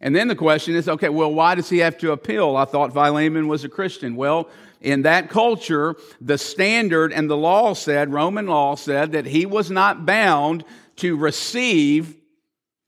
And 0.00 0.16
then 0.16 0.26
the 0.26 0.34
question 0.34 0.74
is 0.74 0.88
okay, 0.88 1.08
well, 1.08 1.32
why 1.32 1.54
does 1.54 1.68
he 1.68 1.78
have 1.78 1.96
to 1.98 2.10
appeal? 2.10 2.56
I 2.56 2.64
thought 2.64 2.92
Philemon 2.92 3.46
was 3.46 3.64
a 3.64 3.68
Christian. 3.68 4.16
Well, 4.16 4.48
in 4.80 5.02
that 5.02 5.30
culture, 5.30 5.94
the 6.20 6.36
standard 6.36 7.12
and 7.12 7.30
the 7.30 7.36
law 7.36 7.72
said, 7.72 8.12
Roman 8.12 8.48
law 8.48 8.74
said, 8.74 9.12
that 9.12 9.26
he 9.26 9.46
was 9.46 9.70
not 9.70 10.04
bound 10.04 10.64
to 10.96 11.16
receive 11.16 12.16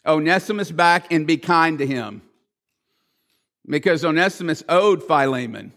Onesimus 0.05 0.73
back 0.73 1.13
and 1.13 1.25
be 1.25 1.37
kind 1.37 1.79
to 1.79 1.87
him. 1.87 2.23
Because 3.67 4.05
Onesimus 4.05 4.65
owed 4.69 5.05
Philemon. 5.05 5.73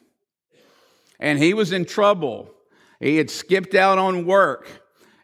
And 1.19 1.37
he 1.37 1.53
was 1.53 1.71
in 1.71 1.85
trouble. 1.85 2.49
He 2.99 3.17
had 3.17 3.29
skipped 3.29 3.75
out 3.75 3.97
on 3.97 4.25
work 4.25 4.67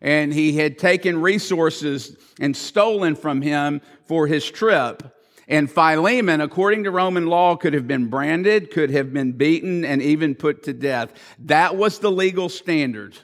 and 0.01 0.33
he 0.33 0.57
had 0.57 0.77
taken 0.77 1.21
resources 1.21 2.15
and 2.39 2.55
stolen 2.55 3.15
from 3.15 3.41
him 3.41 3.81
for 4.05 4.27
his 4.27 4.49
trip. 4.49 5.01
And 5.47 5.71
Philemon, 5.71 6.41
according 6.41 6.83
to 6.83 6.91
Roman 6.91 7.27
law, 7.27 7.55
could 7.55 7.73
have 7.73 7.87
been 7.87 8.07
branded, 8.07 8.71
could 8.71 8.91
have 8.91 9.13
been 9.13 9.33
beaten, 9.33 9.83
and 9.83 10.01
even 10.01 10.35
put 10.35 10.63
to 10.63 10.73
death. 10.73 11.13
That 11.39 11.75
was 11.75 11.99
the 11.99 12.11
legal 12.11 12.49
standard. 12.49 13.17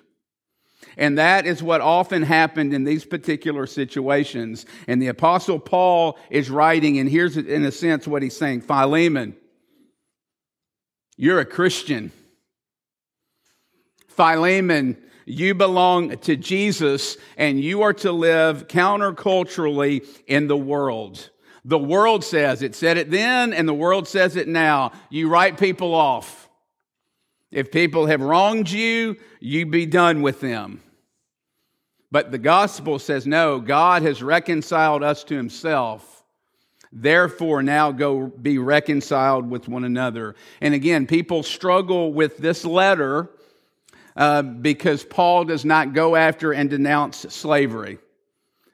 And 0.97 1.17
that 1.17 1.45
is 1.45 1.63
what 1.63 1.79
often 1.79 2.23
happened 2.23 2.73
in 2.73 2.83
these 2.83 3.05
particular 3.05 3.65
situations. 3.67 4.65
And 4.87 5.01
the 5.01 5.07
apostle 5.07 5.59
Paul 5.59 6.17
is 6.29 6.49
writing, 6.49 6.97
and 6.99 7.09
here's 7.09 7.37
in 7.37 7.63
a 7.63 7.71
sense 7.71 8.07
what 8.07 8.21
he's 8.21 8.37
saying 8.37 8.61
Philemon, 8.61 9.35
you're 11.15 11.39
a 11.39 11.45
Christian. 11.45 12.11
Philemon, 14.19 14.97
you 15.25 15.55
belong 15.55 16.17
to 16.17 16.35
Jesus, 16.35 17.15
and 17.37 17.57
you 17.57 17.83
are 17.83 17.93
to 17.93 18.11
live 18.11 18.67
counterculturally 18.67 20.05
in 20.27 20.47
the 20.47 20.57
world. 20.57 21.29
The 21.63 21.79
world 21.79 22.25
says 22.25 22.61
it 22.61 22.75
said 22.75 22.97
it 22.97 23.11
then, 23.11 23.53
and 23.53 23.65
the 23.65 23.73
world 23.73 24.09
says 24.09 24.35
it 24.35 24.49
now. 24.49 24.91
You 25.09 25.29
write 25.29 25.57
people 25.57 25.95
off. 25.95 26.49
If 27.49 27.71
people 27.71 28.07
have 28.07 28.19
wronged 28.19 28.69
you, 28.69 29.15
you 29.39 29.65
be 29.65 29.85
done 29.85 30.21
with 30.21 30.41
them. 30.41 30.83
But 32.11 32.31
the 32.33 32.39
gospel 32.39 32.99
says, 32.99 33.25
no, 33.25 33.61
God 33.61 34.01
has 34.01 34.21
reconciled 34.21 35.01
us 35.01 35.23
to 35.23 35.35
himself. 35.37 36.25
Therefore, 36.91 37.63
now 37.63 37.93
go 37.93 38.27
be 38.27 38.57
reconciled 38.57 39.49
with 39.49 39.69
one 39.69 39.85
another. 39.85 40.35
And 40.59 40.73
again, 40.73 41.07
people 41.07 41.41
struggle 41.41 42.11
with 42.11 42.39
this 42.39 42.65
letter 42.65 43.29
uh, 44.19 44.41
because 44.41 45.03
Paul 45.03 45.45
does 45.45 45.63
not 45.63 45.93
go 45.93 46.15
after 46.17 46.51
and 46.51 46.69
denounce 46.69 47.19
slavery. 47.29 47.99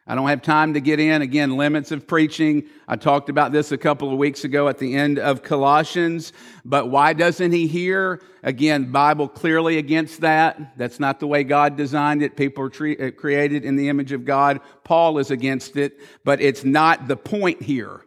I 0.07 0.15
don't 0.15 0.27
have 0.27 0.41
time 0.41 0.73
to 0.73 0.81
get 0.81 0.99
in. 0.99 1.21
Again, 1.21 1.55
limits 1.55 1.91
of 1.91 2.07
preaching. 2.07 2.67
I 2.87 2.95
talked 2.95 3.29
about 3.29 3.51
this 3.51 3.71
a 3.71 3.77
couple 3.77 4.11
of 4.11 4.17
weeks 4.17 4.43
ago 4.43 4.67
at 4.67 4.79
the 4.79 4.95
end 4.95 5.17
of 5.17 5.43
Colossians. 5.43 6.33
But 6.63 6.89
why 6.89 7.13
doesn't 7.13 7.51
he 7.51 7.67
here? 7.67 8.21
Again, 8.43 8.91
Bible 8.91 9.27
clearly 9.27 9.77
against 9.77 10.21
that. 10.21 10.77
That's 10.77 10.99
not 10.99 11.19
the 11.19 11.27
way 11.27 11.43
God 11.43 11.75
designed 11.75 12.21
it. 12.21 12.35
People 12.35 12.65
are 12.65 12.69
tre- 12.69 12.97
uh, 12.97 13.11
created 13.11 13.65
in 13.65 13.75
the 13.75 13.89
image 13.89 14.11
of 14.11 14.25
God. 14.25 14.61
Paul 14.83 15.17
is 15.17 15.31
against 15.31 15.77
it, 15.77 15.99
but 16.23 16.41
it's 16.41 16.63
not 16.63 17.07
the 17.07 17.17
point 17.17 17.61
here. 17.61 18.04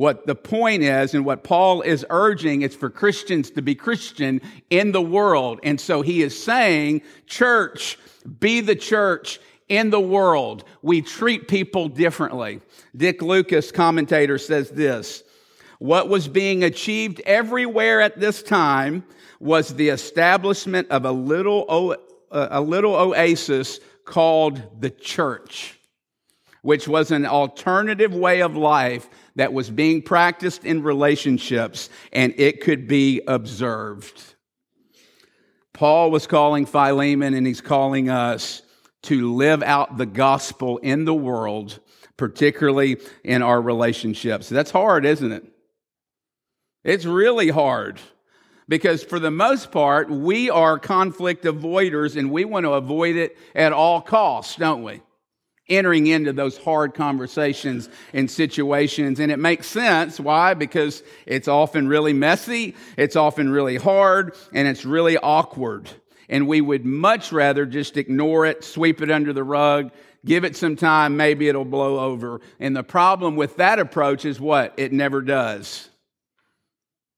What 0.00 0.26
the 0.26 0.34
point 0.34 0.82
is, 0.82 1.12
and 1.12 1.26
what 1.26 1.44
Paul 1.44 1.82
is 1.82 2.06
urging, 2.08 2.62
is 2.62 2.74
for 2.74 2.88
Christians 2.88 3.50
to 3.50 3.60
be 3.60 3.74
Christian 3.74 4.40
in 4.70 4.92
the 4.92 5.02
world. 5.02 5.60
And 5.62 5.78
so 5.78 6.00
he 6.00 6.22
is 6.22 6.42
saying, 6.42 7.02
church, 7.26 7.98
be 8.38 8.62
the 8.62 8.74
church 8.74 9.40
in 9.68 9.90
the 9.90 10.00
world, 10.00 10.64
we 10.80 11.02
treat 11.02 11.48
people 11.48 11.88
differently. 11.88 12.62
Dick 12.96 13.20
Lucas, 13.20 13.70
commentator, 13.70 14.38
says 14.38 14.70
this 14.70 15.22
What 15.80 16.08
was 16.08 16.28
being 16.28 16.64
achieved 16.64 17.20
everywhere 17.26 18.00
at 18.00 18.18
this 18.18 18.42
time 18.42 19.04
was 19.38 19.74
the 19.74 19.90
establishment 19.90 20.88
of 20.88 21.04
a 21.04 21.12
little, 21.12 21.94
a 22.30 22.60
little 22.62 22.94
oasis 22.94 23.80
called 24.06 24.80
the 24.80 24.88
church, 24.88 25.78
which 26.62 26.88
was 26.88 27.10
an 27.10 27.26
alternative 27.26 28.14
way 28.14 28.40
of 28.40 28.56
life 28.56 29.06
that 29.36 29.52
was 29.52 29.70
being 29.70 30.02
practiced 30.02 30.64
in 30.64 30.82
relationships 30.82 31.88
and 32.12 32.34
it 32.36 32.60
could 32.60 32.86
be 32.86 33.22
observed. 33.26 34.34
Paul 35.72 36.10
was 36.10 36.26
calling 36.26 36.66
Philemon 36.66 37.34
and 37.34 37.46
he's 37.46 37.60
calling 37.60 38.10
us 38.10 38.62
to 39.02 39.34
live 39.34 39.62
out 39.62 39.96
the 39.96 40.06
gospel 40.06 40.78
in 40.78 41.04
the 41.04 41.14
world, 41.14 41.80
particularly 42.16 42.98
in 43.24 43.42
our 43.42 43.60
relationships. 43.60 44.48
That's 44.48 44.70
hard, 44.70 45.06
isn't 45.06 45.32
it? 45.32 45.44
It's 46.84 47.06
really 47.06 47.48
hard 47.48 48.00
because, 48.68 49.02
for 49.02 49.18
the 49.18 49.30
most 49.30 49.70
part, 49.70 50.10
we 50.10 50.50
are 50.50 50.78
conflict 50.78 51.44
avoiders 51.44 52.16
and 52.16 52.30
we 52.30 52.44
want 52.44 52.64
to 52.64 52.72
avoid 52.72 53.16
it 53.16 53.36
at 53.54 53.72
all 53.72 54.00
costs, 54.00 54.56
don't 54.56 54.82
we? 54.82 55.02
Entering 55.70 56.08
into 56.08 56.32
those 56.32 56.58
hard 56.58 56.92
conversations 56.94 57.88
and 58.12 58.30
situations. 58.30 59.20
And 59.20 59.32
it 59.32 59.38
makes 59.38 59.68
sense. 59.68 60.20
Why? 60.20 60.54
Because 60.54 61.02
it's 61.24 61.48
often 61.48 61.88
really 61.88 62.12
messy, 62.12 62.74
it's 62.98 63.16
often 63.16 63.50
really 63.50 63.76
hard, 63.76 64.34
and 64.52 64.68
it's 64.68 64.84
really 64.84 65.16
awkward 65.16 65.88
and 66.30 66.46
we 66.46 66.60
would 66.60 66.86
much 66.86 67.32
rather 67.32 67.66
just 67.66 67.96
ignore 67.96 68.46
it, 68.46 68.64
sweep 68.64 69.02
it 69.02 69.10
under 69.10 69.32
the 69.32 69.42
rug, 69.42 69.90
give 70.24 70.44
it 70.44 70.56
some 70.56 70.76
time, 70.76 71.16
maybe 71.16 71.48
it'll 71.48 71.64
blow 71.64 71.98
over. 71.98 72.40
And 72.58 72.74
the 72.74 72.84
problem 72.84 73.36
with 73.36 73.56
that 73.56 73.78
approach 73.78 74.24
is 74.24 74.40
what? 74.40 74.72
It 74.78 74.92
never 74.92 75.20
does. 75.20 75.88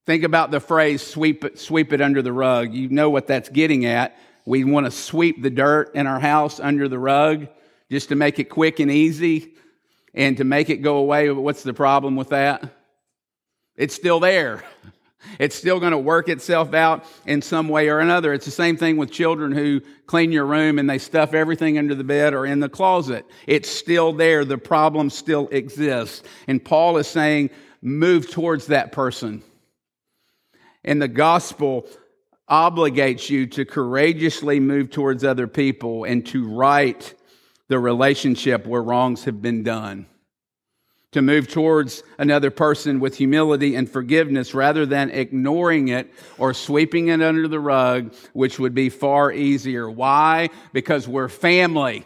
Think 0.06 0.24
about 0.24 0.50
the 0.50 0.60
phrase 0.60 1.02
sweep 1.02 1.44
it, 1.44 1.58
sweep 1.60 1.92
it 1.92 2.00
under 2.00 2.22
the 2.22 2.32
rug. 2.32 2.72
You 2.74 2.88
know 2.88 3.10
what 3.10 3.26
that's 3.26 3.50
getting 3.50 3.84
at. 3.84 4.16
We 4.44 4.64
want 4.64 4.86
to 4.86 4.90
sweep 4.90 5.42
the 5.42 5.50
dirt 5.50 5.94
in 5.94 6.06
our 6.06 6.18
house 6.18 6.58
under 6.58 6.88
the 6.88 6.98
rug 6.98 7.46
just 7.92 8.08
to 8.08 8.14
make 8.14 8.38
it 8.38 8.44
quick 8.44 8.80
and 8.80 8.90
easy 8.90 9.52
and 10.14 10.38
to 10.38 10.44
make 10.44 10.70
it 10.70 10.78
go 10.78 10.96
away. 10.96 11.30
What's 11.30 11.62
the 11.62 11.74
problem 11.74 12.16
with 12.16 12.30
that? 12.30 12.64
It's 13.76 13.94
still 13.94 14.18
there. 14.18 14.64
It's 15.38 15.54
still 15.54 15.78
going 15.78 15.92
to 15.92 15.98
work 15.98 16.30
itself 16.30 16.72
out 16.72 17.04
in 17.26 17.42
some 17.42 17.68
way 17.68 17.90
or 17.90 17.98
another. 17.98 18.32
It's 18.32 18.46
the 18.46 18.50
same 18.50 18.78
thing 18.78 18.96
with 18.96 19.10
children 19.10 19.52
who 19.52 19.82
clean 20.06 20.32
your 20.32 20.46
room 20.46 20.78
and 20.78 20.88
they 20.88 20.96
stuff 20.96 21.34
everything 21.34 21.76
under 21.76 21.94
the 21.94 22.02
bed 22.02 22.32
or 22.32 22.46
in 22.46 22.60
the 22.60 22.70
closet. 22.70 23.26
It's 23.46 23.68
still 23.68 24.14
there. 24.14 24.46
The 24.46 24.56
problem 24.56 25.10
still 25.10 25.48
exists. 25.52 26.22
And 26.48 26.64
Paul 26.64 26.96
is 26.96 27.06
saying, 27.06 27.50
move 27.82 28.30
towards 28.30 28.68
that 28.68 28.92
person. 28.92 29.42
And 30.82 31.00
the 31.00 31.08
gospel 31.08 31.86
obligates 32.50 33.28
you 33.28 33.46
to 33.48 33.66
courageously 33.66 34.60
move 34.60 34.90
towards 34.90 35.24
other 35.24 35.46
people 35.46 36.04
and 36.04 36.24
to 36.28 36.48
right 36.48 37.14
the 37.72 37.78
relationship 37.78 38.66
where 38.66 38.82
wrongs 38.82 39.24
have 39.24 39.40
been 39.40 39.62
done 39.62 40.04
to 41.12 41.22
move 41.22 41.48
towards 41.48 42.02
another 42.18 42.50
person 42.50 43.00
with 43.00 43.16
humility 43.16 43.76
and 43.76 43.90
forgiveness 43.90 44.52
rather 44.52 44.84
than 44.84 45.08
ignoring 45.08 45.88
it 45.88 46.12
or 46.36 46.52
sweeping 46.52 47.08
it 47.08 47.22
under 47.22 47.48
the 47.48 47.58
rug, 47.58 48.12
which 48.34 48.58
would 48.58 48.74
be 48.74 48.90
far 48.90 49.32
easier. 49.32 49.90
Why? 49.90 50.50
Because 50.74 51.08
we're 51.08 51.30
family. 51.30 52.04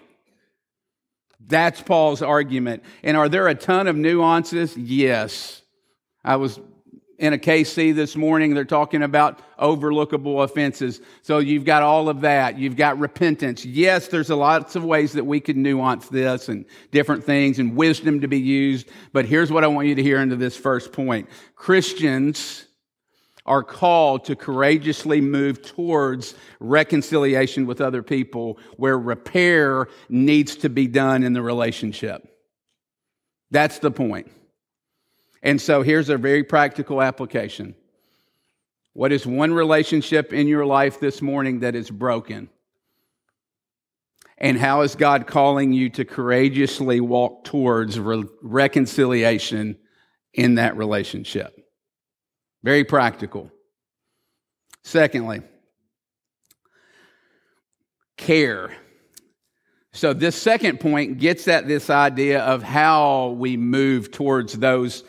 That's 1.45 1.83
Paul's 1.83 2.23
argument. 2.23 2.85
And 3.03 3.17
are 3.17 3.29
there 3.29 3.49
a 3.49 3.57
ton 3.57 3.89
of 3.89 3.97
nuances? 3.97 4.77
Yes. 4.77 5.63
I 6.25 6.37
was 6.37 6.61
in 7.19 7.33
a 7.33 7.39
KC 7.39 7.95
this 7.95 8.15
morning, 8.15 8.55
they're 8.55 8.65
talking 8.65 9.03
about 9.03 9.41
overlookable 9.59 10.45
offenses. 10.45 11.01
So 11.23 11.39
you've 11.39 11.65
got 11.65 11.83
all 11.83 12.09
of 12.09 12.21
that. 12.21 12.59
You've 12.59 12.77
got 12.77 12.99
repentance. 12.99 13.65
Yes, 13.65 14.09
there's 14.09 14.29
lots 14.29 14.77
of 14.77 14.85
ways 14.85 15.13
that 15.13 15.25
we 15.25 15.41
could 15.41 15.57
nuance 15.57 16.09
this 16.09 16.49
and 16.49 16.67
different 16.91 17.25
things 17.25 17.59
and 17.59 17.75
wisdom 17.75 18.21
to 18.21 18.29
be 18.29 18.39
used. 18.39 18.89
But 19.13 19.25
here's 19.25 19.51
what 19.51 19.65
I 19.65 19.67
want 19.69 19.89
you 19.89 19.95
to 19.95 20.03
hear 20.03 20.21
into 20.21 20.37
this 20.37 20.57
first 20.57 20.93
point. 20.93 21.29
Christians 21.55 22.67
are 23.47 23.63
called 23.63 24.25
to 24.25 24.37
courageously 24.37 25.21
move 25.21 25.63
towards 25.63 26.35
reconciliation 26.61 27.65
with 27.65 27.81
other 27.81 28.03
people 28.03 28.59
where 28.77 28.99
repair 28.99 29.87
needs 30.09 30.57
to 30.57 30.69
be 30.69 30.87
done 30.87 31.23
in 31.23 31.33
the 31.33 31.43
relationship. 31.43 32.29
That's 33.51 33.79
the 33.79 33.93
point. 33.93 34.31
And 35.43 35.61
so 35.61 35.83
here's 35.83 36.09
a 36.09 36.17
very 36.17 36.43
practical 36.43 37.03
application. 37.03 37.75
What 38.93 39.13
is 39.13 39.27
one 39.27 39.53
relationship 39.53 40.33
in 40.33 40.49
your 40.49 40.65
life 40.65 41.01
this 41.01 41.21
morning 41.21 41.61
that 41.61 41.75
is 41.75 41.91
broken? 41.91 42.49
And 44.39 44.59
how 44.59 44.83
is 44.83 44.95
God 44.95 45.27
calling 45.27 45.73
you 45.73 45.89
to 45.91 46.05
courageously 46.05 47.01
walk 47.01 47.45
towards 47.45 47.99
re- 47.99 48.25
reconciliation 48.43 49.79
in 50.33 50.57
that 50.57 50.77
relationship? 50.77 51.59
Very 52.63 52.85
practical. 52.85 53.51
Secondly, 54.83 55.43
care. 58.17 58.75
So, 59.93 60.13
this 60.13 60.37
second 60.37 60.81
point 60.81 61.19
gets 61.19 61.49
at 61.49 61.67
this 61.67 61.89
idea 61.89 62.41
of 62.41 62.63
how 62.63 63.29
we 63.39 63.57
move 63.57 64.11
towards 64.11 64.53
those 64.53 65.05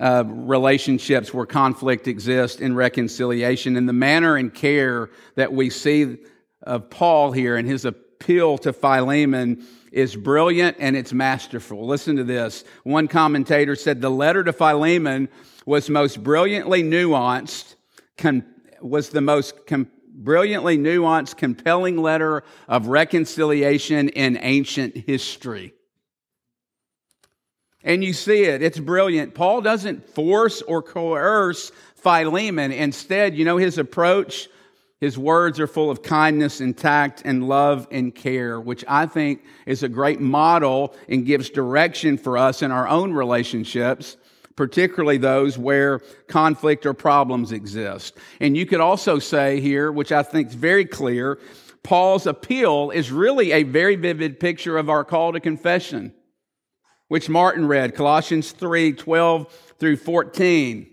uh, 0.00 0.24
relationships 0.26 1.32
where 1.32 1.46
conflict 1.46 2.08
exists 2.08 2.60
in 2.60 2.74
reconciliation 2.74 3.76
and 3.76 3.88
the 3.88 3.92
manner 3.92 4.36
and 4.36 4.52
care 4.52 5.10
that 5.36 5.52
we 5.52 5.70
see 5.70 6.16
of 6.62 6.90
Paul 6.90 7.30
here 7.32 7.56
and 7.56 7.68
his 7.68 7.84
appeal 7.84 8.58
to 8.58 8.72
Philemon 8.72 9.64
is 9.92 10.16
brilliant 10.16 10.76
and 10.80 10.96
it's 10.96 11.12
masterful. 11.12 11.86
Listen 11.86 12.16
to 12.16 12.24
this. 12.24 12.64
One 12.82 13.06
commentator 13.06 13.76
said 13.76 14.00
the 14.00 14.10
letter 14.10 14.42
to 14.42 14.52
Philemon 14.52 15.28
was 15.66 15.88
most 15.88 16.22
brilliantly 16.22 16.82
nuanced, 16.82 17.76
com- 18.18 18.44
was 18.80 19.10
the 19.10 19.20
most 19.20 19.66
com- 19.66 19.88
brilliantly 20.14 20.76
nuanced, 20.78 21.36
compelling 21.36 21.96
letter 21.96 22.42
of 22.66 22.88
reconciliation 22.88 24.08
in 24.08 24.38
ancient 24.40 24.96
history. 24.96 25.74
And 27.84 28.02
you 28.02 28.14
see 28.14 28.44
it, 28.44 28.62
it's 28.62 28.80
brilliant. 28.80 29.34
Paul 29.34 29.60
doesn't 29.60 30.08
force 30.08 30.62
or 30.62 30.82
coerce 30.82 31.70
Philemon. 31.96 32.72
Instead, 32.72 33.36
you 33.36 33.44
know, 33.44 33.58
his 33.58 33.76
approach, 33.76 34.48
his 35.00 35.18
words 35.18 35.60
are 35.60 35.66
full 35.66 35.90
of 35.90 36.02
kindness 36.02 36.60
and 36.60 36.76
tact 36.76 37.22
and 37.26 37.46
love 37.46 37.86
and 37.90 38.14
care, 38.14 38.58
which 38.58 38.86
I 38.88 39.04
think 39.04 39.44
is 39.66 39.82
a 39.82 39.88
great 39.88 40.18
model 40.18 40.94
and 41.10 41.26
gives 41.26 41.50
direction 41.50 42.16
for 42.16 42.38
us 42.38 42.62
in 42.62 42.70
our 42.70 42.88
own 42.88 43.12
relationships, 43.12 44.16
particularly 44.56 45.18
those 45.18 45.58
where 45.58 45.98
conflict 46.26 46.86
or 46.86 46.94
problems 46.94 47.52
exist. 47.52 48.16
And 48.40 48.56
you 48.56 48.64
could 48.64 48.80
also 48.80 49.18
say 49.18 49.60
here, 49.60 49.92
which 49.92 50.10
I 50.10 50.22
think 50.22 50.48
is 50.48 50.54
very 50.54 50.86
clear, 50.86 51.38
Paul's 51.82 52.26
appeal 52.26 52.90
is 52.90 53.12
really 53.12 53.52
a 53.52 53.62
very 53.62 53.96
vivid 53.96 54.40
picture 54.40 54.78
of 54.78 54.88
our 54.88 55.04
call 55.04 55.34
to 55.34 55.40
confession 55.40 56.14
which 57.08 57.28
Martin 57.28 57.66
read, 57.66 57.94
Colossians 57.94 58.52
3 58.52 58.92
12 58.92 59.52
through 59.78 59.96
14. 59.96 60.90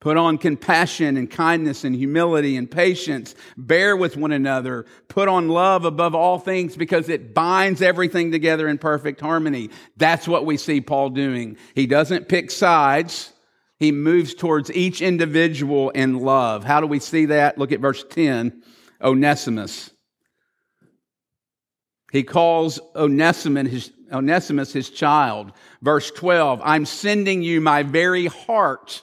Put 0.00 0.18
on 0.18 0.38
compassion 0.38 1.16
and 1.16 1.30
kindness 1.30 1.82
and 1.82 1.96
humility 1.96 2.56
and 2.56 2.70
patience. 2.70 3.34
Bear 3.56 3.96
with 3.96 4.16
one 4.16 4.30
another. 4.30 4.84
Put 5.08 5.26
on 5.28 5.48
love 5.48 5.84
above 5.84 6.14
all 6.14 6.38
things 6.38 6.76
because 6.76 7.08
it 7.08 7.34
binds 7.34 7.80
everything 7.82 8.30
together 8.30 8.68
in 8.68 8.78
perfect 8.78 9.20
harmony. 9.20 9.70
That's 9.96 10.28
what 10.28 10.46
we 10.46 10.58
see 10.58 10.80
Paul 10.80 11.10
doing. 11.10 11.56
He 11.74 11.86
doesn't 11.86 12.28
pick 12.28 12.50
sides. 12.50 13.32
He 13.78 13.90
moves 13.90 14.34
towards 14.34 14.70
each 14.70 15.02
individual 15.02 15.90
in 15.90 16.20
love. 16.20 16.62
How 16.62 16.80
do 16.80 16.86
we 16.86 17.00
see 17.00 17.26
that? 17.26 17.58
Look 17.58 17.72
at 17.72 17.80
verse 17.80 18.04
10. 18.08 18.62
Onesimus. 19.02 19.90
He 22.12 22.22
calls 22.22 22.80
Onesimus 22.94 23.70
his, 23.70 23.92
Onesimus 24.12 24.72
his 24.72 24.90
child. 24.90 25.52
Verse 25.82 26.10
12, 26.10 26.60
I'm 26.64 26.84
sending 26.84 27.42
you 27.42 27.60
my 27.60 27.82
very 27.82 28.26
heart. 28.26 29.02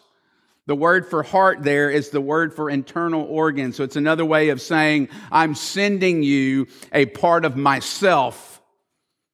The 0.65 0.75
word 0.75 1.05
for 1.05 1.23
heart 1.23 1.63
there 1.63 1.89
is 1.89 2.09
the 2.09 2.21
word 2.21 2.53
for 2.53 2.69
internal 2.69 3.23
organ. 3.23 3.73
So 3.73 3.83
it's 3.83 3.97
another 3.97 4.25
way 4.25 4.49
of 4.49 4.61
saying, 4.61 5.09
I'm 5.31 5.55
sending 5.55 6.23
you 6.23 6.67
a 6.93 7.05
part 7.05 7.43
of 7.43 7.57
myself 7.57 8.61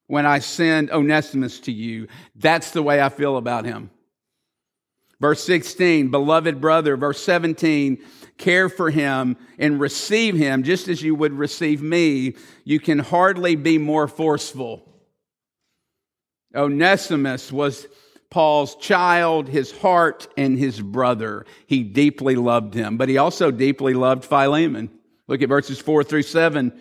when 0.08 0.26
I 0.26 0.40
send 0.40 0.90
Onesimus 0.90 1.60
to 1.62 1.72
you. 1.72 2.08
That's 2.36 2.72
the 2.72 2.82
way 2.82 3.00
I 3.00 3.10
feel 3.10 3.38
about 3.38 3.66
him. 3.66 3.92
Verse 5.20 5.44
16, 5.44 6.10
beloved 6.10 6.60
brother. 6.60 6.98
Verse 6.98 7.22
17, 7.22 8.00
care 8.38 8.70
for 8.70 8.90
him 8.90 9.38
and 9.60 9.80
receive 9.80 10.36
him 10.36 10.64
just 10.64 10.88
as 10.88 11.04
you 11.04 11.14
would 11.14 11.34
receive 11.34 11.82
me. 11.82 12.36
You 12.64 12.80
can 12.80 13.00
hardly 13.00 13.56
be 13.56 13.78
more 13.78 14.08
forceful. 14.08 14.84
Onesimus 16.56 17.52
was 17.52 17.88
Paul's 18.30 18.76
child, 18.76 19.48
his 19.48 19.72
heart, 19.72 20.28
and 20.38 20.58
his 20.58 20.82
brother. 20.82 21.46
He 21.68 21.84
deeply 21.84 22.36
loved 22.36 22.74
him, 22.74 22.98
but 22.98 23.10
he 23.10 23.18
also 23.18 23.52
deeply 23.52 23.94
loved 23.94 24.26
Philemon. 24.26 24.92
Look 25.28 25.42
at 25.42 25.50
verses 25.50 25.80
4 25.80 26.04
through 26.04 26.24
7. 26.24 26.80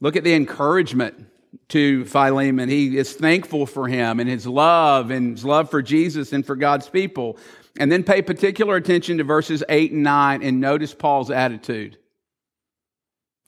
Look 0.00 0.16
at 0.16 0.24
the 0.24 0.34
encouragement 0.34 1.26
to 1.68 2.04
Philemon. 2.04 2.68
He 2.68 2.96
is 2.96 3.14
thankful 3.14 3.66
for 3.66 3.88
him 3.88 4.20
and 4.20 4.28
his 4.28 4.46
love 4.46 5.10
and 5.10 5.32
his 5.32 5.44
love 5.44 5.70
for 5.70 5.82
Jesus 5.82 6.32
and 6.32 6.44
for 6.44 6.56
God's 6.56 6.88
people. 6.88 7.38
And 7.78 7.90
then 7.90 8.04
pay 8.04 8.22
particular 8.22 8.76
attention 8.76 9.18
to 9.18 9.24
verses 9.24 9.62
8 9.68 9.92
and 9.92 10.02
9 10.02 10.42
and 10.42 10.60
notice 10.60 10.94
Paul's 10.94 11.30
attitude. 11.30 11.98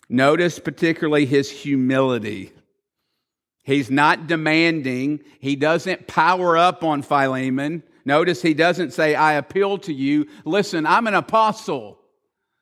Notice 0.09 0.59
particularly 0.59 1.27
his 1.27 1.51
humility. 1.51 2.53
He's 3.69 3.91
not 3.91 4.27
demanding. 4.27 5.21
He 5.41 5.55
doesn't 5.55 6.07
power 6.07 6.57
up 6.57 6.83
on 6.83 7.03
Philemon. 7.03 7.83
Notice 8.07 8.41
he 8.41 8.55
doesn't 8.55 8.95
say, 8.95 9.15
I 9.15 9.35
appeal 9.35 9.77
to 9.81 9.93
you. 9.93 10.27
Listen, 10.47 10.87
I'm 10.87 11.07
an 11.07 11.13
apostle. 11.13 11.99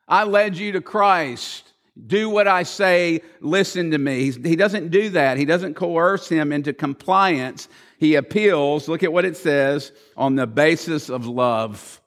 I 0.08 0.24
led 0.24 0.56
you 0.56 0.72
to 0.72 0.80
Christ. 0.80 1.72
Do 2.08 2.28
what 2.28 2.48
I 2.48 2.64
say. 2.64 3.20
Listen 3.40 3.92
to 3.92 3.98
me. 3.98 4.32
He 4.32 4.56
doesn't 4.56 4.88
do 4.88 5.10
that. 5.10 5.38
He 5.38 5.44
doesn't 5.44 5.74
coerce 5.74 6.28
him 6.28 6.50
into 6.50 6.72
compliance. 6.72 7.68
He 7.98 8.16
appeals. 8.16 8.88
Look 8.88 9.04
at 9.04 9.12
what 9.12 9.24
it 9.24 9.36
says 9.36 9.92
on 10.16 10.34
the 10.34 10.48
basis 10.48 11.08
of 11.08 11.28
love. 11.28 12.02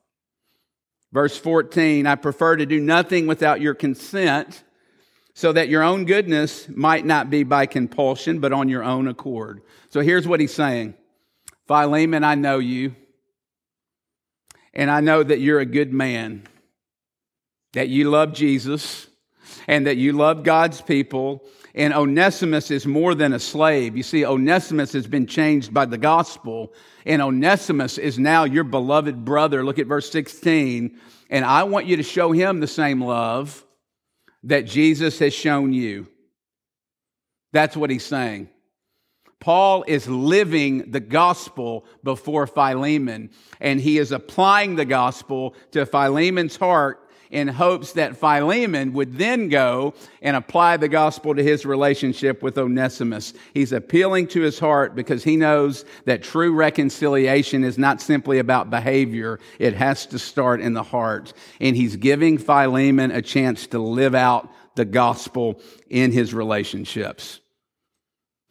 Verse 1.13 1.37
14 1.37 2.05
I 2.05 2.15
prefer 2.15 2.57
to 2.57 2.65
do 2.65 2.81
nothing 2.81 3.27
without 3.27 3.61
your 3.61 3.75
consent 3.75 4.61
so 5.39 5.53
that 5.53 5.69
your 5.69 5.83
own 5.83 6.03
goodness 6.03 6.67
might 6.67 7.05
not 7.05 7.29
be 7.29 7.43
by 7.43 7.65
compulsion, 7.65 8.41
but 8.41 8.51
on 8.51 8.67
your 8.67 8.83
own 8.83 9.07
accord. 9.07 9.61
So 9.87 10.01
here's 10.01 10.27
what 10.27 10.41
he's 10.41 10.53
saying 10.53 10.95
Philemon, 11.65 12.25
I 12.25 12.35
know 12.35 12.59
you, 12.59 12.93
and 14.73 14.91
I 14.91 14.99
know 14.99 15.23
that 15.23 15.39
you're 15.39 15.61
a 15.61 15.65
good 15.65 15.93
man, 15.93 16.45
that 17.71 17.87
you 17.87 18.09
love 18.09 18.33
Jesus, 18.33 19.07
and 19.65 19.87
that 19.87 19.95
you 19.95 20.11
love 20.11 20.43
God's 20.43 20.81
people. 20.81 21.45
And 21.73 21.93
Onesimus 21.93 22.69
is 22.69 22.85
more 22.85 23.15
than 23.15 23.31
a 23.31 23.39
slave. 23.39 23.95
You 23.95 24.03
see, 24.03 24.25
Onesimus 24.25 24.91
has 24.91 25.07
been 25.07 25.25
changed 25.25 25.73
by 25.73 25.85
the 25.85 25.97
gospel, 25.97 26.73
and 27.05 27.21
Onesimus 27.21 27.97
is 27.97 28.19
now 28.19 28.43
your 28.43 28.65
beloved 28.65 29.23
brother. 29.23 29.63
Look 29.63 29.79
at 29.79 29.87
verse 29.87 30.11
16. 30.11 30.99
And 31.29 31.45
I 31.45 31.63
want 31.63 31.85
you 31.85 31.95
to 31.95 32.03
show 32.03 32.33
him 32.33 32.59
the 32.59 32.67
same 32.67 33.01
love 33.01 33.63
that 34.43 34.65
Jesus 34.65 35.19
has 35.19 35.33
shown 35.33 35.73
you. 35.73 36.07
That's 37.51 37.75
what 37.75 37.89
he's 37.89 38.05
saying. 38.05 38.49
Paul 39.39 39.85
is 39.87 40.07
living 40.07 40.91
the 40.91 40.99
gospel 40.99 41.85
before 42.03 42.45
Philemon, 42.45 43.31
and 43.59 43.79
he 43.79 43.97
is 43.97 44.11
applying 44.11 44.75
the 44.75 44.85
gospel 44.85 45.55
to 45.71 45.85
Philemon's 45.85 46.57
heart 46.57 47.08
in 47.29 47.47
hopes 47.47 47.93
that 47.93 48.17
Philemon 48.17 48.93
would 48.93 49.17
then 49.17 49.49
go 49.49 49.93
and 50.21 50.35
apply 50.35 50.77
the 50.77 50.87
gospel 50.87 51.35
to 51.35 51.43
his 51.43 51.65
relationship 51.65 52.41
with 52.41 52.57
Onesimus. 52.57 53.33
He's 53.53 53.71
appealing 53.71 54.27
to 54.29 54.41
his 54.41 54.57
heart 54.57 54.95
because 54.95 55.23
he 55.23 55.37
knows 55.37 55.85
that 56.05 56.23
true 56.23 56.53
reconciliation 56.53 57.63
is 57.63 57.77
not 57.77 58.01
simply 58.01 58.39
about 58.39 58.71
behavior, 58.71 59.39
it 59.59 59.75
has 59.75 60.07
to 60.07 60.19
start 60.19 60.59
in 60.59 60.73
the 60.73 60.83
heart. 60.83 61.33
And 61.59 61.75
he's 61.75 61.95
giving 61.95 62.37
Philemon 62.37 63.11
a 63.11 63.21
chance 63.21 63.67
to 63.67 63.79
live 63.79 64.15
out 64.15 64.49
the 64.75 64.85
gospel 64.85 65.61
in 65.89 66.11
his 66.11 66.33
relationships. 66.33 67.39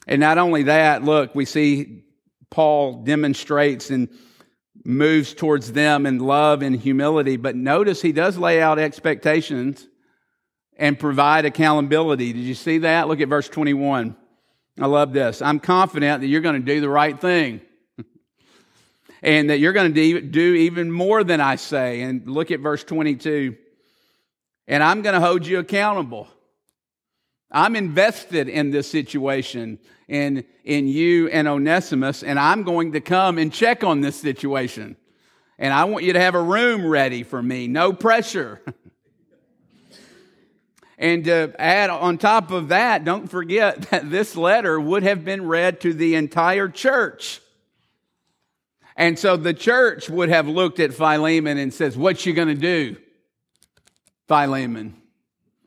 And 0.07 0.21
not 0.21 0.39
only 0.39 0.65
that, 0.65 1.03
look, 1.03 1.35
we 1.35 1.45
see 1.45 2.05
Paul 2.51 3.03
demonstrates 3.03 3.91
and 3.91 4.09
moves 4.85 5.35
towards 5.35 5.73
them 5.73 6.07
in 6.07 6.19
love 6.19 6.63
and 6.63 6.77
humility. 6.77 7.37
But 7.37 7.57
notice 7.57 8.01
he 8.01 8.13
does 8.13 8.39
lay 8.39 8.63
out 8.63 8.79
expectations 8.79 9.87
and 10.77 10.99
provide 10.99 11.45
accountability. 11.45 12.33
Did 12.33 12.43
you 12.43 12.55
see 12.55 12.79
that? 12.79 13.09
Look 13.09 13.21
at 13.21 13.29
verse 13.29 13.49
21. 13.49 14.17
I 14.81 14.87
love 14.87 15.13
this. 15.13 15.43
I'm 15.43 15.59
confident 15.59 16.21
that 16.21 16.29
you're 16.29 16.41
going 16.41 16.55
to 16.55 16.75
do 16.75 16.81
the 16.81 16.89
right 16.89 17.21
thing. 17.21 17.61
and 19.23 19.51
that 19.51 19.59
you're 19.59 19.73
going 19.73 19.93
to 19.93 20.21
do 20.21 20.55
even 20.55 20.93
more 20.93 21.25
than 21.25 21.41
I 21.41 21.57
say. 21.57 22.03
And 22.03 22.29
look 22.29 22.51
at 22.51 22.61
verse 22.61 22.85
22. 22.85 23.57
And 24.69 24.83
I'm 24.83 25.03
going 25.03 25.15
to 25.15 25.21
hold 25.21 25.47
you 25.47 25.59
accountable. 25.59 26.29
I'm 27.51 27.77
invested 27.77 28.49
in 28.49 28.71
this 28.71 28.91
situation 28.91 29.79
in, 30.07 30.45
in 30.65 30.87
you 30.87 31.29
and 31.29 31.49
Onesimus, 31.49 32.23
and 32.23 32.39
I'm 32.39 32.63
going 32.63 32.93
to 32.93 33.01
come 33.01 33.39
and 33.39 33.53
check 33.53 33.85
on 33.85 34.01
this 34.01 34.17
situation. 34.17 34.97
And 35.59 35.73
I 35.73 35.85
want 35.85 36.05
you 36.05 36.13
to 36.13 36.21
have 36.21 36.35
a 36.35 36.43
room 36.43 36.87
ready 36.87 37.23
for 37.23 37.43
me, 37.43 37.67
no 37.67 37.93
pressure. 37.93 38.63
and 40.99 41.25
to 41.25 41.55
add 41.59 41.91
on 41.91 42.19
top 42.19 42.51
of 42.51 42.69
that, 42.69 43.05
don't 43.05 43.29
forget 43.29 43.83
that 43.91 44.11
this 44.11 44.37
letter 44.37 44.79
would 44.79 45.03
have 45.03 45.25
been 45.25 45.47
read 45.47 45.81
to 45.81 45.95
the 45.95 46.17
entire 46.17 46.69
church. 46.69 47.41
And 48.95 49.19
so 49.19 49.37
the 49.37 49.55
church 49.55 50.11
would 50.11 50.29
have 50.29 50.49
looked 50.49 50.81
at 50.81 50.93
Philemon 50.93 51.57
and 51.57 51.73
says, 51.73 51.97
"What 51.97 52.27
you 52.27 52.33
going 52.33 52.49
to 52.49 52.55
do, 52.55 52.97
Philemon? 54.27 55.01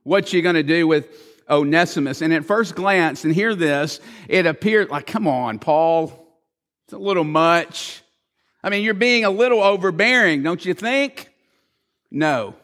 What 0.04 0.34
you 0.34 0.42
going 0.42 0.56
to 0.56 0.64
do 0.64 0.86
with 0.86 1.31
Onesimus. 1.52 2.22
And 2.22 2.34
at 2.34 2.46
first 2.46 2.76
glance, 2.76 3.26
and 3.26 3.36
hear 3.36 3.54
this, 3.54 4.00
it 4.28 4.46
appeared 4.46 4.90
like, 4.90 5.06
come 5.06 5.28
on, 5.28 5.60
Paul, 5.60 6.28
it's 6.86 6.94
a 6.94 6.98
little 6.98 7.24
much. 7.24 8.02
I 8.64 8.70
mean, 8.70 8.84
you're 8.84 8.94
being 8.94 9.26
a 9.26 9.30
little 9.30 9.62
overbearing, 9.62 10.44
don't 10.44 10.64
you 10.64 10.74
think? 10.74 11.30
No. 12.10 12.56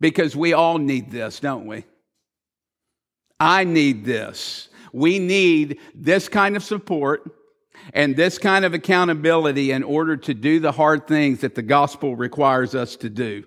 Because 0.00 0.34
we 0.34 0.52
all 0.52 0.78
need 0.78 1.10
this, 1.10 1.40
don't 1.40 1.66
we? 1.66 1.84
I 3.38 3.64
need 3.64 4.04
this. 4.04 4.68
We 4.92 5.18
need 5.18 5.78
this 5.94 6.28
kind 6.28 6.56
of 6.56 6.62
support 6.62 7.30
and 7.92 8.14
this 8.14 8.38
kind 8.38 8.64
of 8.64 8.74
accountability 8.74 9.72
in 9.72 9.82
order 9.82 10.16
to 10.16 10.34
do 10.34 10.60
the 10.60 10.72
hard 10.72 11.08
things 11.08 11.40
that 11.40 11.54
the 11.54 11.62
gospel 11.62 12.14
requires 12.14 12.74
us 12.74 12.96
to 12.96 13.10
do. 13.10 13.44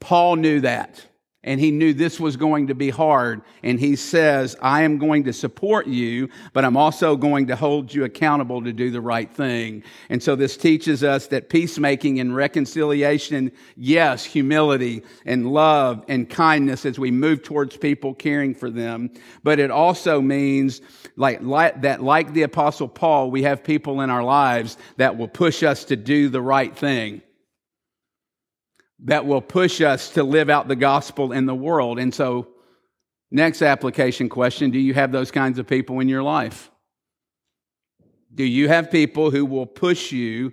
Paul 0.00 0.36
knew 0.36 0.60
that. 0.60 1.04
And 1.48 1.58
he 1.58 1.70
knew 1.70 1.94
this 1.94 2.20
was 2.20 2.36
going 2.36 2.66
to 2.66 2.74
be 2.74 2.90
hard. 2.90 3.40
And 3.62 3.80
he 3.80 3.96
says, 3.96 4.54
I 4.60 4.82
am 4.82 4.98
going 4.98 5.24
to 5.24 5.32
support 5.32 5.86
you, 5.86 6.28
but 6.52 6.62
I'm 6.62 6.76
also 6.76 7.16
going 7.16 7.46
to 7.46 7.56
hold 7.56 7.94
you 7.94 8.04
accountable 8.04 8.62
to 8.62 8.70
do 8.70 8.90
the 8.90 9.00
right 9.00 9.32
thing. 9.32 9.82
And 10.10 10.22
so 10.22 10.36
this 10.36 10.58
teaches 10.58 11.02
us 11.02 11.28
that 11.28 11.48
peacemaking 11.48 12.20
and 12.20 12.36
reconciliation, 12.36 13.50
yes, 13.78 14.26
humility 14.26 15.02
and 15.24 15.50
love 15.50 16.04
and 16.06 16.28
kindness 16.28 16.84
as 16.84 16.98
we 16.98 17.10
move 17.10 17.42
towards 17.42 17.78
people 17.78 18.12
caring 18.12 18.54
for 18.54 18.68
them. 18.68 19.10
But 19.42 19.58
it 19.58 19.70
also 19.70 20.20
means 20.20 20.82
like, 21.16 21.40
like 21.40 21.80
that, 21.80 22.02
like 22.02 22.34
the 22.34 22.42
apostle 22.42 22.88
Paul, 22.88 23.30
we 23.30 23.44
have 23.44 23.64
people 23.64 24.02
in 24.02 24.10
our 24.10 24.22
lives 24.22 24.76
that 24.98 25.16
will 25.16 25.28
push 25.28 25.62
us 25.62 25.84
to 25.84 25.96
do 25.96 26.28
the 26.28 26.42
right 26.42 26.76
thing 26.76 27.22
that 29.04 29.26
will 29.26 29.40
push 29.40 29.80
us 29.80 30.10
to 30.10 30.22
live 30.22 30.50
out 30.50 30.68
the 30.68 30.76
gospel 30.76 31.32
in 31.32 31.46
the 31.46 31.54
world. 31.54 31.98
And 31.98 32.12
so, 32.12 32.48
next 33.30 33.62
application 33.62 34.28
question 34.28 34.70
do 34.70 34.78
you 34.78 34.94
have 34.94 35.12
those 35.12 35.30
kinds 35.30 35.58
of 35.58 35.66
people 35.66 36.00
in 36.00 36.08
your 36.08 36.22
life? 36.22 36.70
Do 38.34 38.44
you 38.44 38.68
have 38.68 38.90
people 38.90 39.30
who 39.30 39.46
will 39.46 39.66
push 39.66 40.12
you 40.12 40.52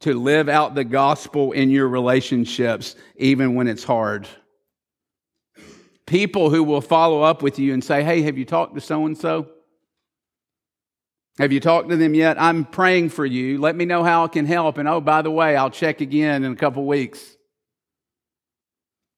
to 0.00 0.14
live 0.14 0.48
out 0.48 0.74
the 0.74 0.84
gospel 0.84 1.52
in 1.52 1.70
your 1.70 1.88
relationships, 1.88 2.96
even 3.16 3.54
when 3.54 3.68
it's 3.68 3.84
hard? 3.84 4.26
People 6.06 6.50
who 6.50 6.64
will 6.64 6.80
follow 6.80 7.22
up 7.22 7.42
with 7.42 7.58
you 7.58 7.72
and 7.72 7.82
say, 7.82 8.02
Hey, 8.02 8.22
have 8.22 8.38
you 8.38 8.44
talked 8.44 8.74
to 8.74 8.80
so 8.80 9.06
and 9.06 9.16
so? 9.16 9.48
Have 11.38 11.50
you 11.50 11.60
talked 11.60 11.88
to 11.88 11.96
them 11.96 12.14
yet? 12.14 12.40
I'm 12.40 12.64
praying 12.64 13.08
for 13.08 13.24
you. 13.24 13.58
Let 13.58 13.74
me 13.74 13.86
know 13.86 14.04
how 14.04 14.24
I 14.24 14.28
can 14.28 14.44
help. 14.44 14.76
And 14.76 14.86
oh, 14.86 15.00
by 15.00 15.22
the 15.22 15.30
way, 15.30 15.56
I'll 15.56 15.70
check 15.70 16.00
again 16.00 16.44
in 16.44 16.52
a 16.52 16.56
couple 16.56 16.84
weeks. 16.84 17.36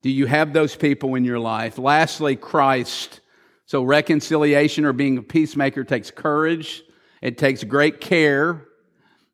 Do 0.05 0.11
you 0.11 0.27
have 0.27 0.53
those 0.53 0.77
people 0.77 1.15
in 1.15 1.25
your 1.25 1.39
life? 1.39 1.79
Lastly, 1.79 2.37
Christ. 2.37 3.21
So, 3.65 3.83
reconciliation 3.83 4.85
or 4.85 4.93
being 4.93 5.17
a 5.17 5.23
peacemaker 5.23 5.83
takes 5.83 6.11
courage, 6.11 6.83
it 7.23 7.39
takes 7.39 7.65
great 7.65 8.03
care, 8.03 8.67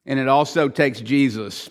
and 0.06 0.20
it 0.20 0.28
also 0.28 0.68
takes 0.68 1.00
Jesus. 1.00 1.70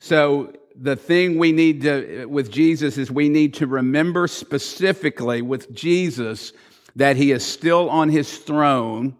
So, 0.00 0.52
the 0.74 0.96
thing 0.96 1.38
we 1.38 1.52
need 1.52 1.82
to, 1.82 2.26
with 2.26 2.50
Jesus 2.50 2.98
is 2.98 3.08
we 3.08 3.28
need 3.28 3.54
to 3.54 3.68
remember 3.68 4.26
specifically 4.26 5.40
with 5.40 5.72
Jesus 5.72 6.52
that 6.96 7.14
he 7.14 7.30
is 7.30 7.44
still 7.44 7.88
on 7.88 8.08
his 8.08 8.36
throne 8.38 9.16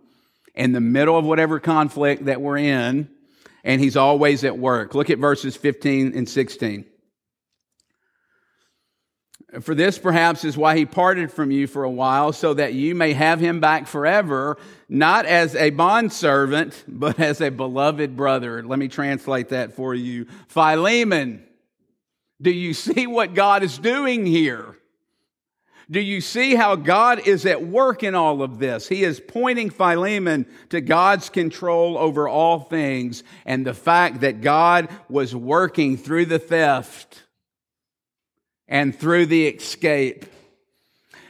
in 0.57 0.73
the 0.73 0.81
middle 0.81 1.17
of 1.17 1.25
whatever 1.25 1.61
conflict 1.61 2.25
that 2.25 2.41
we're 2.41 2.59
in, 2.59 3.09
and 3.63 3.81
he's 3.81 3.97
always 3.97 4.43
at 4.43 4.59
work. 4.59 4.97
Look 4.97 5.09
at 5.09 5.19
verses 5.21 5.57
15 5.57 6.17
and 6.17 6.29
16. 6.29 6.85
For 9.61 9.75
this 9.75 9.99
perhaps 9.99 10.45
is 10.45 10.57
why 10.57 10.77
he 10.77 10.85
parted 10.85 11.33
from 11.33 11.51
you 11.51 11.67
for 11.67 11.85
a 11.85 11.91
while, 11.91 12.33
so 12.33 12.55
that 12.55 12.75
you 12.75 12.95
may 12.95 13.13
have 13.13 13.41
him 13.41 13.61
back 13.61 13.87
forever, 13.87 14.59
not 14.89 15.25
as 15.25 15.55
a 15.55 15.71
bondservant, 15.71 16.85
but 16.87 17.19
as 17.19 17.41
a 17.41 17.51
beloved 17.51 18.17
brother. 18.17 18.63
Let 18.63 18.79
me 18.79 18.89
translate 18.89 19.51
that 19.51 19.73
for 19.73 19.95
you. 19.95 20.27
Philemon, 20.49 21.45
do 22.41 22.51
you 22.51 22.75
see 22.75 23.07
what 23.07 23.35
God 23.35 23.63
is 23.63 23.79
doing 23.79 24.27
here? 24.27 24.77
Do 25.89 26.01
you 26.01 26.21
see 26.21 26.57
how 26.57 26.75
God 26.75 27.29
is 27.29 27.47
at 27.47 27.65
work 27.65 28.03
in 28.03 28.17
all 28.17 28.43
of 28.43 28.59
this? 28.59 28.89
He 28.89 29.05
is 29.05 29.21
pointing 29.21 29.71
Philemon 29.71 30.47
to 30.71 30.81
God's 30.81 31.31
control 31.31 31.97
over 31.97 32.27
all 32.29 32.59
things 32.59 33.23
and 33.45 33.65
the 33.65 33.73
fact 33.73 34.23
that 34.23 34.41
God 34.41 34.89
was 35.09 35.35
working 35.35 35.97
through 35.97 36.27
the 36.27 36.41
theft 36.41 37.23
and 38.69 38.95
through 38.95 39.27
the 39.27 39.47
escape 39.47 40.27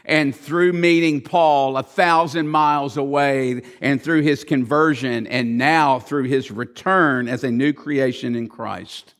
and 0.04 0.34
through 0.34 0.72
meeting 0.72 1.20
Paul 1.20 1.76
a 1.76 1.82
thousand 1.82 2.48
miles 2.48 2.96
away 2.96 3.62
and 3.80 4.00
through 4.00 4.22
his 4.22 4.44
conversion 4.44 5.26
and 5.26 5.58
now 5.58 5.98
through 5.98 6.24
his 6.24 6.50
return 6.50 7.28
as 7.28 7.44
a 7.44 7.50
new 7.50 7.72
creation 7.72 8.36
in 8.36 8.48
Christ. 8.48 9.14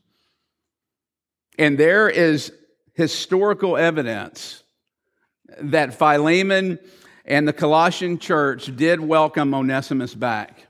And 1.59 1.77
there 1.77 2.09
is 2.09 2.53
historical 2.95 3.77
evidence 3.77 4.63
that 5.61 5.95
Philemon 5.95 6.79
and 7.25 7.49
the 7.49 7.53
Colossian 7.53 8.19
church 8.19 8.75
did 8.77 9.01
welcome 9.01 9.55
Onesimus 9.55 10.15
back. 10.15 10.67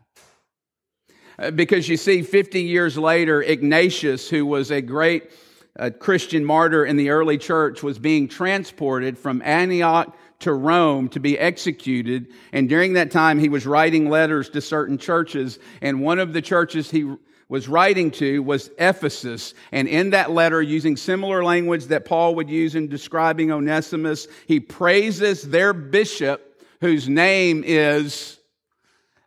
Because 1.55 1.87
you 1.89 1.99
see, 1.99 2.23
50 2.23 2.63
years 2.63 2.97
later, 2.97 3.43
Ignatius, 3.43 4.31
who 4.31 4.47
was 4.47 4.71
a 4.71 4.81
great 4.81 5.31
a 5.77 5.91
Christian 5.91 6.45
martyr 6.45 6.85
in 6.85 6.97
the 6.97 7.11
early 7.11 7.39
church, 7.39 7.83
was 7.83 7.99
being 7.99 8.29
transported 8.29 9.19
from 9.19 9.43
Antioch 9.43 10.17
to 10.41 10.53
Rome 10.53 11.09
to 11.11 11.21
be 11.21 11.39
executed. 11.39 12.29
And 12.53 12.69
during 12.69 12.95
that 12.95 13.11
time, 13.11 13.39
he 13.39 13.49
was 13.49 13.67
writing 13.67 14.11
letters 14.11 14.51
to 14.51 14.61
certain 14.61 14.99
churches. 14.99 15.59
And 15.81 16.01
one 16.01 16.19
of 16.19 16.33
the 16.33 16.43
churches 16.43 16.91
he 16.91 17.11
was 17.49 17.69
writing 17.69 18.11
to 18.13 18.43
was 18.43 18.71
Ephesus. 18.79 19.55
And 19.73 19.89
in 19.89 20.11
that 20.11 20.31
letter, 20.31 20.61
using 20.61 20.97
similar 20.97 21.45
language 21.45 21.87
that 21.87 22.05
Paul 22.05 22.35
would 22.35 22.51
use 22.51 22.75
in 22.75 22.89
describing 22.89 23.53
Onesimus, 23.53 24.27
he 24.47 24.61
praises 24.61 25.43
their 25.43 25.73
bishop, 25.73 26.61
whose 26.81 27.09
name 27.09 27.63
is 27.65 28.39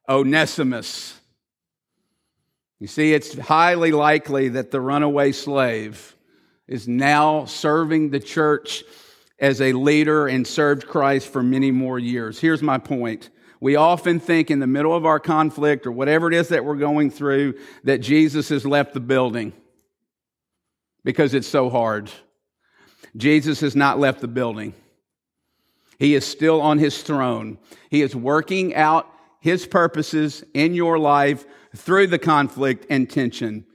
Onesimus. 0.08 1.16
You 2.80 2.88
see, 2.88 3.14
it's 3.14 3.38
highly 3.38 3.92
likely 3.92 4.50
that 4.50 4.72
the 4.72 4.80
runaway 4.80 5.32
slave 5.32 6.16
is 6.70 6.88
now 6.88 7.46
serving 7.46 8.12
the 8.12 8.20
church 8.20 8.84
as 9.40 9.60
a 9.60 9.74
leader 9.74 10.28
and 10.28 10.46
served 10.46 10.88
Christ 10.88 11.28
for 11.28 11.42
many 11.42 11.72
more 11.72 11.98
years. 11.98 12.40
Here's 12.40 12.62
my 12.62 12.78
point. 12.78 13.30
We 13.60 13.76
often 13.76 14.20
think 14.20 14.52
in 14.52 14.60
the 14.60 14.68
middle 14.68 14.96
of 14.96 15.06
our 15.06 15.20
conflict 15.20 15.86
or 15.86 15.92
whatever 15.92 16.28
it 16.28 16.34
is 16.34 16.50
that 16.50 16.64
we're 16.64 16.76
going 16.76 17.12
through 17.12 17.56
that 17.84 17.98
Jesus 17.98 18.50
has 18.50 18.66
left 18.66 18.94
the 18.94 19.00
building 19.00 19.52
because 21.04 21.34
it's 21.34 21.48
so 21.48 21.70
hard. 21.70 22.12
Jesus 23.18 23.60
has 23.62 23.76
not 23.76 24.00
left 24.00 24.22
the 24.22 24.28
building. 24.28 24.74
He 25.98 26.14
is 26.14 26.26
still 26.26 26.62
on 26.62 26.78
his 26.78 27.02
throne. 27.02 27.58
He 27.90 28.02
is 28.02 28.16
working 28.16 28.76
out 28.76 29.12
his 29.42 29.66
purposes 29.66 30.44
in 30.54 30.74
your 30.74 31.00
life 31.00 31.46
through 31.76 32.08
the 32.08 32.20
conflict 32.20 32.86
and 32.90 33.10
tension. 33.10 33.66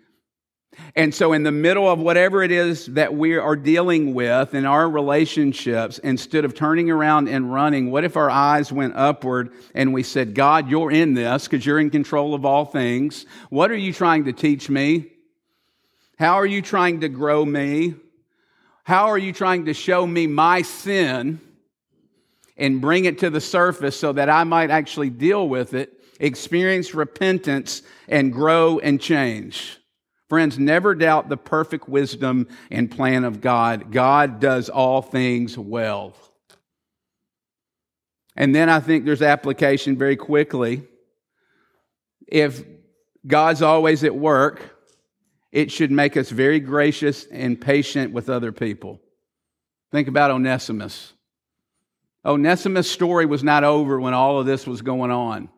And 0.96 1.14
so, 1.14 1.32
in 1.32 1.42
the 1.42 1.52
middle 1.52 1.90
of 1.90 1.98
whatever 1.98 2.42
it 2.42 2.50
is 2.50 2.86
that 2.86 3.14
we 3.14 3.36
are 3.36 3.56
dealing 3.56 4.14
with 4.14 4.54
in 4.54 4.64
our 4.64 4.88
relationships, 4.88 5.98
instead 5.98 6.44
of 6.44 6.54
turning 6.54 6.90
around 6.90 7.28
and 7.28 7.52
running, 7.52 7.90
what 7.90 8.04
if 8.04 8.16
our 8.16 8.30
eyes 8.30 8.72
went 8.72 8.94
upward 8.96 9.52
and 9.74 9.92
we 9.92 10.02
said, 10.02 10.34
God, 10.34 10.68
you're 10.68 10.90
in 10.90 11.14
this 11.14 11.44
because 11.44 11.64
you're 11.64 11.80
in 11.80 11.90
control 11.90 12.34
of 12.34 12.44
all 12.44 12.64
things. 12.64 13.26
What 13.50 13.70
are 13.70 13.76
you 13.76 13.92
trying 13.92 14.24
to 14.24 14.32
teach 14.32 14.68
me? 14.68 15.10
How 16.18 16.34
are 16.34 16.46
you 16.46 16.62
trying 16.62 17.00
to 17.00 17.08
grow 17.08 17.44
me? 17.44 17.94
How 18.84 19.06
are 19.06 19.18
you 19.18 19.32
trying 19.32 19.64
to 19.64 19.74
show 19.74 20.06
me 20.06 20.26
my 20.26 20.62
sin 20.62 21.40
and 22.56 22.80
bring 22.80 23.04
it 23.04 23.18
to 23.18 23.30
the 23.30 23.40
surface 23.40 23.98
so 23.98 24.12
that 24.12 24.28
I 24.28 24.44
might 24.44 24.70
actually 24.70 25.10
deal 25.10 25.48
with 25.48 25.74
it 25.74 26.00
experience 26.20 26.94
repentance, 26.94 27.82
and 28.08 28.32
grow 28.32 28.78
and 28.78 29.00
change. 29.00 29.78
Friends, 30.28 30.58
never 30.58 30.94
doubt 30.94 31.28
the 31.28 31.36
perfect 31.36 31.88
wisdom 31.88 32.48
and 32.70 32.90
plan 32.90 33.24
of 33.24 33.40
God. 33.40 33.92
God 33.92 34.40
does 34.40 34.68
all 34.68 35.02
things 35.02 35.56
well. 35.58 36.14
And 38.36 38.54
then 38.54 38.68
I 38.68 38.80
think 38.80 39.04
there's 39.04 39.22
application 39.22 39.96
very 39.96 40.16
quickly. 40.16 40.82
If 42.26 42.64
God's 43.26 43.62
always 43.62 44.02
at 44.02 44.14
work, 44.14 44.74
it 45.52 45.70
should 45.70 45.92
make 45.92 46.16
us 46.16 46.30
very 46.30 46.58
gracious 46.58 47.26
and 47.26 47.60
patient 47.60 48.12
with 48.12 48.28
other 48.28 48.50
people. 48.50 49.00
Think 49.92 50.08
about 50.08 50.32
Onesimus. 50.32 51.12
Onesimus' 52.24 52.90
story 52.90 53.26
was 53.26 53.44
not 53.44 53.62
over 53.62 54.00
when 54.00 54.14
all 54.14 54.40
of 54.40 54.46
this 54.46 54.66
was 54.66 54.82
going 54.82 55.10
on. 55.10 55.48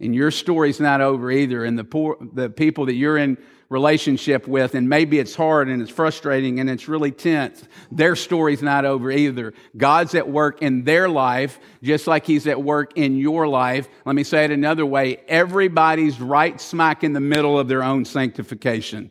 And 0.00 0.14
your 0.14 0.30
story's 0.30 0.80
not 0.80 1.00
over 1.00 1.30
either. 1.30 1.64
And 1.64 1.78
the 1.78 1.84
poor, 1.84 2.16
the 2.20 2.48
people 2.48 2.86
that 2.86 2.94
you're 2.94 3.18
in 3.18 3.36
relationship 3.68 4.46
with, 4.46 4.74
and 4.74 4.88
maybe 4.88 5.18
it's 5.18 5.34
hard 5.34 5.68
and 5.68 5.82
it's 5.82 5.90
frustrating 5.90 6.60
and 6.60 6.70
it's 6.70 6.88
really 6.88 7.10
tense. 7.10 7.62
Their 7.90 8.16
story's 8.16 8.62
not 8.62 8.84
over 8.84 9.10
either. 9.10 9.52
God's 9.76 10.14
at 10.14 10.28
work 10.28 10.62
in 10.62 10.84
their 10.84 11.08
life, 11.08 11.58
just 11.82 12.06
like 12.06 12.24
He's 12.24 12.46
at 12.46 12.62
work 12.62 12.96
in 12.96 13.16
your 13.16 13.48
life. 13.48 13.88
Let 14.06 14.14
me 14.14 14.24
say 14.24 14.44
it 14.44 14.50
another 14.50 14.86
way. 14.86 15.18
Everybody's 15.28 16.20
right 16.20 16.58
smack 16.60 17.04
in 17.04 17.12
the 17.12 17.20
middle 17.20 17.58
of 17.58 17.68
their 17.68 17.82
own 17.82 18.04
sanctification, 18.04 19.10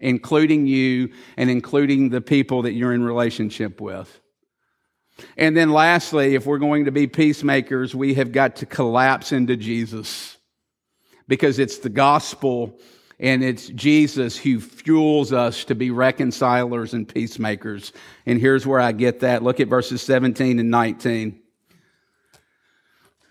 including 0.00 0.66
you 0.66 1.12
and 1.36 1.48
including 1.48 2.10
the 2.10 2.20
people 2.20 2.62
that 2.62 2.72
you're 2.72 2.92
in 2.92 3.04
relationship 3.04 3.80
with. 3.80 4.20
And 5.36 5.56
then 5.56 5.70
lastly, 5.70 6.34
if 6.34 6.46
we're 6.46 6.58
going 6.58 6.84
to 6.84 6.92
be 6.92 7.06
peacemakers, 7.06 7.94
we 7.94 8.14
have 8.14 8.32
got 8.32 8.56
to 8.56 8.66
collapse 8.66 9.32
into 9.32 9.56
Jesus 9.56 10.36
because 11.26 11.58
it's 11.58 11.78
the 11.78 11.88
gospel 11.88 12.78
and 13.20 13.42
it's 13.42 13.68
Jesus 13.68 14.36
who 14.36 14.60
fuels 14.60 15.32
us 15.32 15.64
to 15.64 15.74
be 15.74 15.90
reconcilers 15.90 16.94
and 16.94 17.08
peacemakers. 17.08 17.92
And 18.26 18.40
here's 18.40 18.66
where 18.66 18.80
I 18.80 18.92
get 18.92 19.20
that. 19.20 19.42
Look 19.42 19.60
at 19.60 19.68
verses 19.68 20.02
17 20.02 20.58
and 20.58 20.70
19. 20.70 21.40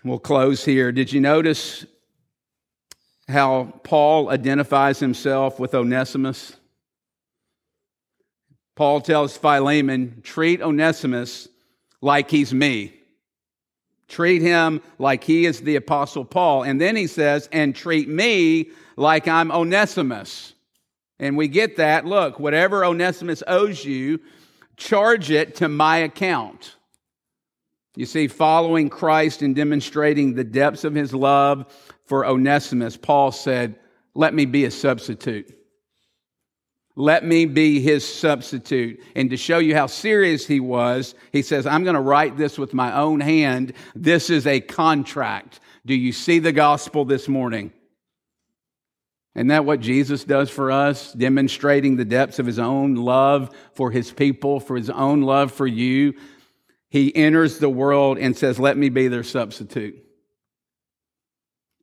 We'll 0.04 0.18
close 0.18 0.64
here. 0.64 0.92
Did 0.92 1.12
you 1.12 1.20
notice 1.20 1.86
how 3.28 3.80
Paul 3.82 4.30
identifies 4.30 5.00
himself 5.00 5.58
with 5.58 5.74
Onesimus? 5.74 6.54
Paul 8.76 9.00
tells 9.00 9.36
Philemon, 9.36 10.20
treat 10.22 10.62
Onesimus 10.62 11.48
like 12.00 12.30
he's 12.30 12.52
me. 12.52 12.94
Treat 14.08 14.40
him 14.40 14.80
like 14.98 15.22
he 15.22 15.44
is 15.44 15.60
the 15.60 15.76
Apostle 15.76 16.24
Paul. 16.24 16.62
And 16.62 16.80
then 16.80 16.96
he 16.96 17.06
says, 17.06 17.48
and 17.52 17.76
treat 17.76 18.08
me 18.08 18.70
like 18.96 19.28
I'm 19.28 19.52
Onesimus. 19.52 20.54
And 21.18 21.36
we 21.36 21.48
get 21.48 21.76
that. 21.76 22.06
Look, 22.06 22.40
whatever 22.40 22.84
Onesimus 22.84 23.42
owes 23.46 23.84
you, 23.84 24.20
charge 24.76 25.30
it 25.30 25.56
to 25.56 25.68
my 25.68 25.98
account. 25.98 26.76
You 27.96 28.06
see, 28.06 28.28
following 28.28 28.88
Christ 28.88 29.42
and 29.42 29.54
demonstrating 29.54 30.34
the 30.34 30.44
depths 30.44 30.84
of 30.84 30.94
his 30.94 31.12
love 31.12 31.66
for 32.06 32.24
Onesimus, 32.24 32.96
Paul 32.96 33.32
said, 33.32 33.74
Let 34.14 34.34
me 34.34 34.46
be 34.46 34.64
a 34.64 34.70
substitute. 34.70 35.57
Let 36.98 37.24
me 37.24 37.46
be 37.46 37.80
his 37.80 38.04
substitute. 38.04 39.00
And 39.14 39.30
to 39.30 39.36
show 39.36 39.58
you 39.58 39.72
how 39.76 39.86
serious 39.86 40.44
he 40.44 40.58
was, 40.58 41.14
he 41.30 41.42
says, 41.42 41.64
I'm 41.64 41.84
going 41.84 41.94
to 41.94 42.00
write 42.00 42.36
this 42.36 42.58
with 42.58 42.74
my 42.74 42.92
own 42.92 43.20
hand. 43.20 43.74
This 43.94 44.30
is 44.30 44.48
a 44.48 44.60
contract. 44.60 45.60
Do 45.86 45.94
you 45.94 46.10
see 46.10 46.40
the 46.40 46.50
gospel 46.50 47.04
this 47.04 47.28
morning? 47.28 47.72
Isn't 49.36 49.46
that 49.46 49.64
what 49.64 49.78
Jesus 49.78 50.24
does 50.24 50.50
for 50.50 50.72
us? 50.72 51.12
Demonstrating 51.12 51.94
the 51.94 52.04
depths 52.04 52.40
of 52.40 52.46
his 52.46 52.58
own 52.58 52.96
love 52.96 53.54
for 53.74 53.92
his 53.92 54.10
people, 54.10 54.58
for 54.58 54.76
his 54.76 54.90
own 54.90 55.22
love 55.22 55.52
for 55.52 55.68
you. 55.68 56.14
He 56.90 57.14
enters 57.14 57.60
the 57.60 57.70
world 57.70 58.18
and 58.18 58.36
says, 58.36 58.58
Let 58.58 58.76
me 58.76 58.88
be 58.88 59.06
their 59.06 59.22
substitute. 59.22 60.04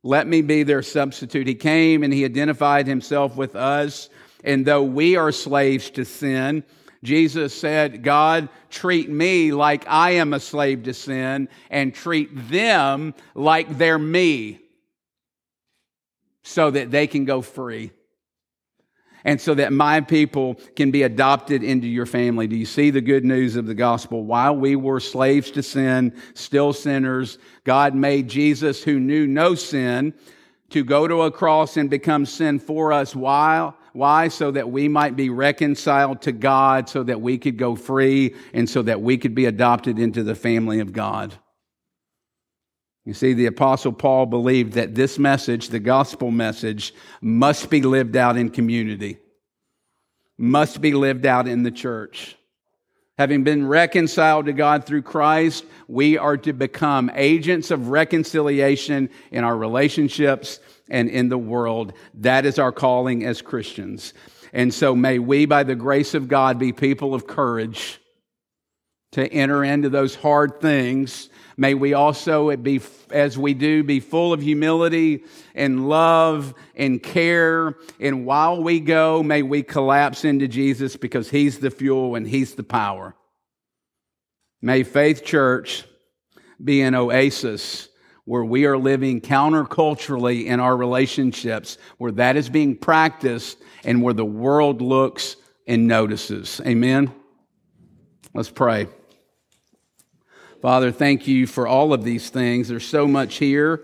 Let 0.03 0.27
me 0.27 0.41
be 0.41 0.63
their 0.63 0.83
substitute. 0.83 1.47
He 1.47 1.55
came 1.55 2.03
and 2.03 2.13
he 2.13 2.25
identified 2.25 2.85
himself 2.85 3.37
with 3.37 3.55
us 3.55 4.09
and 4.45 4.65
though 4.65 4.83
we 4.83 5.17
are 5.17 5.31
slaves 5.31 5.89
to 5.91 6.05
sin, 6.05 6.63
Jesus 7.03 7.53
said, 7.53 8.03
God, 8.03 8.47
treat 8.69 9.09
me 9.09 9.51
like 9.51 9.85
I 9.87 10.11
am 10.11 10.33
a 10.33 10.39
slave 10.39 10.83
to 10.83 10.93
sin 10.93 11.49
and 11.69 11.93
treat 11.93 12.29
them 12.49 13.13
like 13.33 13.77
they're 13.77 13.99
me 13.99 14.59
so 16.43 16.71
that 16.71 16.91
they 16.91 17.07
can 17.07 17.25
go 17.25 17.41
free 17.41 17.91
and 19.23 19.41
so 19.41 19.55
that 19.55 19.73
my 19.73 20.01
people 20.01 20.55
can 20.75 20.91
be 20.91 21.01
adopted 21.01 21.63
into 21.63 21.87
your 21.87 22.05
family. 22.05 22.45
Do 22.45 22.55
you 22.55 22.65
see 22.65 22.91
the 22.91 23.01
good 23.01 23.25
news 23.25 23.55
of 23.55 23.65
the 23.65 23.73
gospel? 23.73 24.23
While 24.23 24.55
we 24.55 24.75
were 24.75 24.99
slaves 24.99 25.49
to 25.51 25.63
sin, 25.63 26.13
still 26.35 26.73
sinners, 26.73 27.39
God 27.63 27.95
made 27.95 28.27
Jesus, 28.27 28.83
who 28.83 28.99
knew 28.99 29.25
no 29.25 29.55
sin, 29.55 30.13
to 30.69 30.83
go 30.83 31.07
to 31.07 31.23
a 31.23 31.31
cross 31.31 31.77
and 31.77 31.89
become 31.89 32.25
sin 32.25 32.59
for 32.59 32.93
us. 32.93 33.15
While 33.15 33.75
why? 33.95 34.27
So 34.27 34.51
that 34.51 34.69
we 34.69 34.87
might 34.87 35.15
be 35.15 35.29
reconciled 35.29 36.21
to 36.23 36.31
God, 36.31 36.89
so 36.89 37.03
that 37.03 37.21
we 37.21 37.37
could 37.37 37.57
go 37.57 37.75
free, 37.75 38.35
and 38.53 38.69
so 38.69 38.81
that 38.81 39.01
we 39.01 39.17
could 39.17 39.33
be 39.33 39.45
adopted 39.45 39.99
into 39.99 40.23
the 40.23 40.35
family 40.35 40.79
of 40.79 40.93
God. 40.93 41.33
You 43.05 43.13
see, 43.13 43.33
the 43.33 43.45
Apostle 43.45 43.93
Paul 43.93 44.25
believed 44.25 44.73
that 44.73 44.95
this 44.95 45.19
message, 45.19 45.69
the 45.69 45.79
gospel 45.79 46.31
message, 46.31 46.93
must 47.21 47.69
be 47.69 47.81
lived 47.81 48.15
out 48.17 48.35
in 48.35 48.49
community, 48.49 49.19
must 50.37 50.81
be 50.81 50.93
lived 50.93 51.25
out 51.25 51.47
in 51.47 51.63
the 51.63 51.71
church. 51.71 52.35
Having 53.17 53.45
been 53.45 53.65
reconciled 53.65 54.45
to 54.47 54.53
God 54.53 54.85
through 54.85 55.03
Christ, 55.03 55.65
we 55.87 56.17
are 56.17 56.35
to 56.37 56.51
become 56.51 57.09
agents 57.15 57.71
of 57.71 57.87
reconciliation 57.87 59.09
in 59.31 59.43
our 59.45 59.55
relationships 59.55 60.59
and 60.89 61.09
in 61.09 61.29
the 61.29 61.37
world. 61.37 61.93
That 62.15 62.45
is 62.45 62.59
our 62.59 62.73
calling 62.73 63.25
as 63.25 63.41
Christians. 63.41 64.13
And 64.51 64.73
so 64.73 64.95
may 64.95 65.19
we, 65.19 65.45
by 65.45 65.63
the 65.63 65.75
grace 65.75 66.13
of 66.13 66.27
God, 66.27 66.59
be 66.59 66.73
people 66.73 67.13
of 67.13 67.25
courage 67.25 68.01
to 69.15 69.25
enter 69.31 69.63
into 69.63 69.87
those 69.87 70.13
hard 70.13 70.59
things. 70.59 71.29
May 71.55 71.73
we 71.73 71.93
also 71.93 72.53
be, 72.57 72.81
as 73.11 73.37
we 73.37 73.53
do, 73.53 73.81
be 73.81 74.01
full 74.01 74.33
of 74.33 74.41
humility 74.41 75.23
and 75.55 75.87
love 75.87 76.53
and 76.75 77.01
care. 77.01 77.77
And 77.97 78.25
while 78.25 78.61
we 78.61 78.81
go, 78.81 79.23
may 79.23 79.41
we 79.41 79.63
collapse 79.63 80.25
into 80.25 80.49
Jesus 80.49 80.97
because 80.97 81.29
He's 81.29 81.59
the 81.59 81.71
fuel 81.71 82.15
and 82.15 82.27
He's 82.27 82.55
the 82.55 82.63
power. 82.63 83.15
May 84.61 84.83
Faith 84.83 85.23
Church 85.23 85.85
be 86.61 86.81
an 86.81 86.93
oasis 86.93 87.87
where 88.25 88.43
we 88.43 88.65
are 88.65 88.77
living 88.77 89.21
counterculturally 89.21 90.47
in 90.47 90.59
our 90.59 90.75
relationships, 90.75 91.77
where 91.99 92.11
that 92.11 92.35
is 92.35 92.49
being 92.49 92.75
practiced 92.75 93.59
and 93.85 94.01
where 94.01 94.13
the 94.13 94.25
world 94.25 94.81
looks 94.81 95.37
and 95.67 95.87
notices. 95.87 96.59
Amen. 96.65 97.13
Let's 98.33 98.49
pray. 98.49 98.87
Father, 100.65 100.91
thank 100.91 101.27
you 101.27 101.45
for 101.45 101.67
all 101.67 101.93
of 101.93 102.03
these 102.03 102.31
things. 102.31 102.69
There's 102.69 102.87
so 102.87 103.07
much 103.07 103.35
here. 103.35 103.83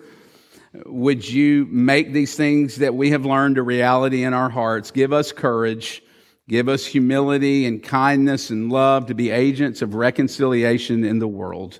Would 0.88 1.30
you 1.30 1.68
make 1.70 2.12
these 2.12 2.34
things 2.34 2.78
that 2.78 2.96
we 2.96 3.12
have 3.12 3.24
learned 3.24 3.60
a 3.60 3.62
reality 3.62 4.24
in 4.24 4.34
our 4.34 4.50
hearts? 4.50 4.90
Give 4.90 5.14
us 5.14 5.32
courage. 5.32 6.02
Give 6.50 6.68
us 6.68 6.84
humility 6.84 7.68
and 7.68 7.84
kindness 7.84 8.50
and 8.50 8.72
love 8.72 9.06
to 9.06 9.14
be 9.14 9.30
agents 9.30 9.84
of 9.84 9.94
reconciliation 9.94 11.04
in 11.04 11.20
the 11.20 11.28
world. 11.28 11.80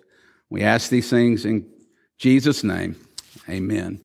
We 0.52 0.62
ask 0.62 0.92
these 0.92 1.10
things 1.10 1.46
in 1.46 1.68
Jesus' 2.20 2.64
name, 2.64 2.96
amen. 3.50 4.04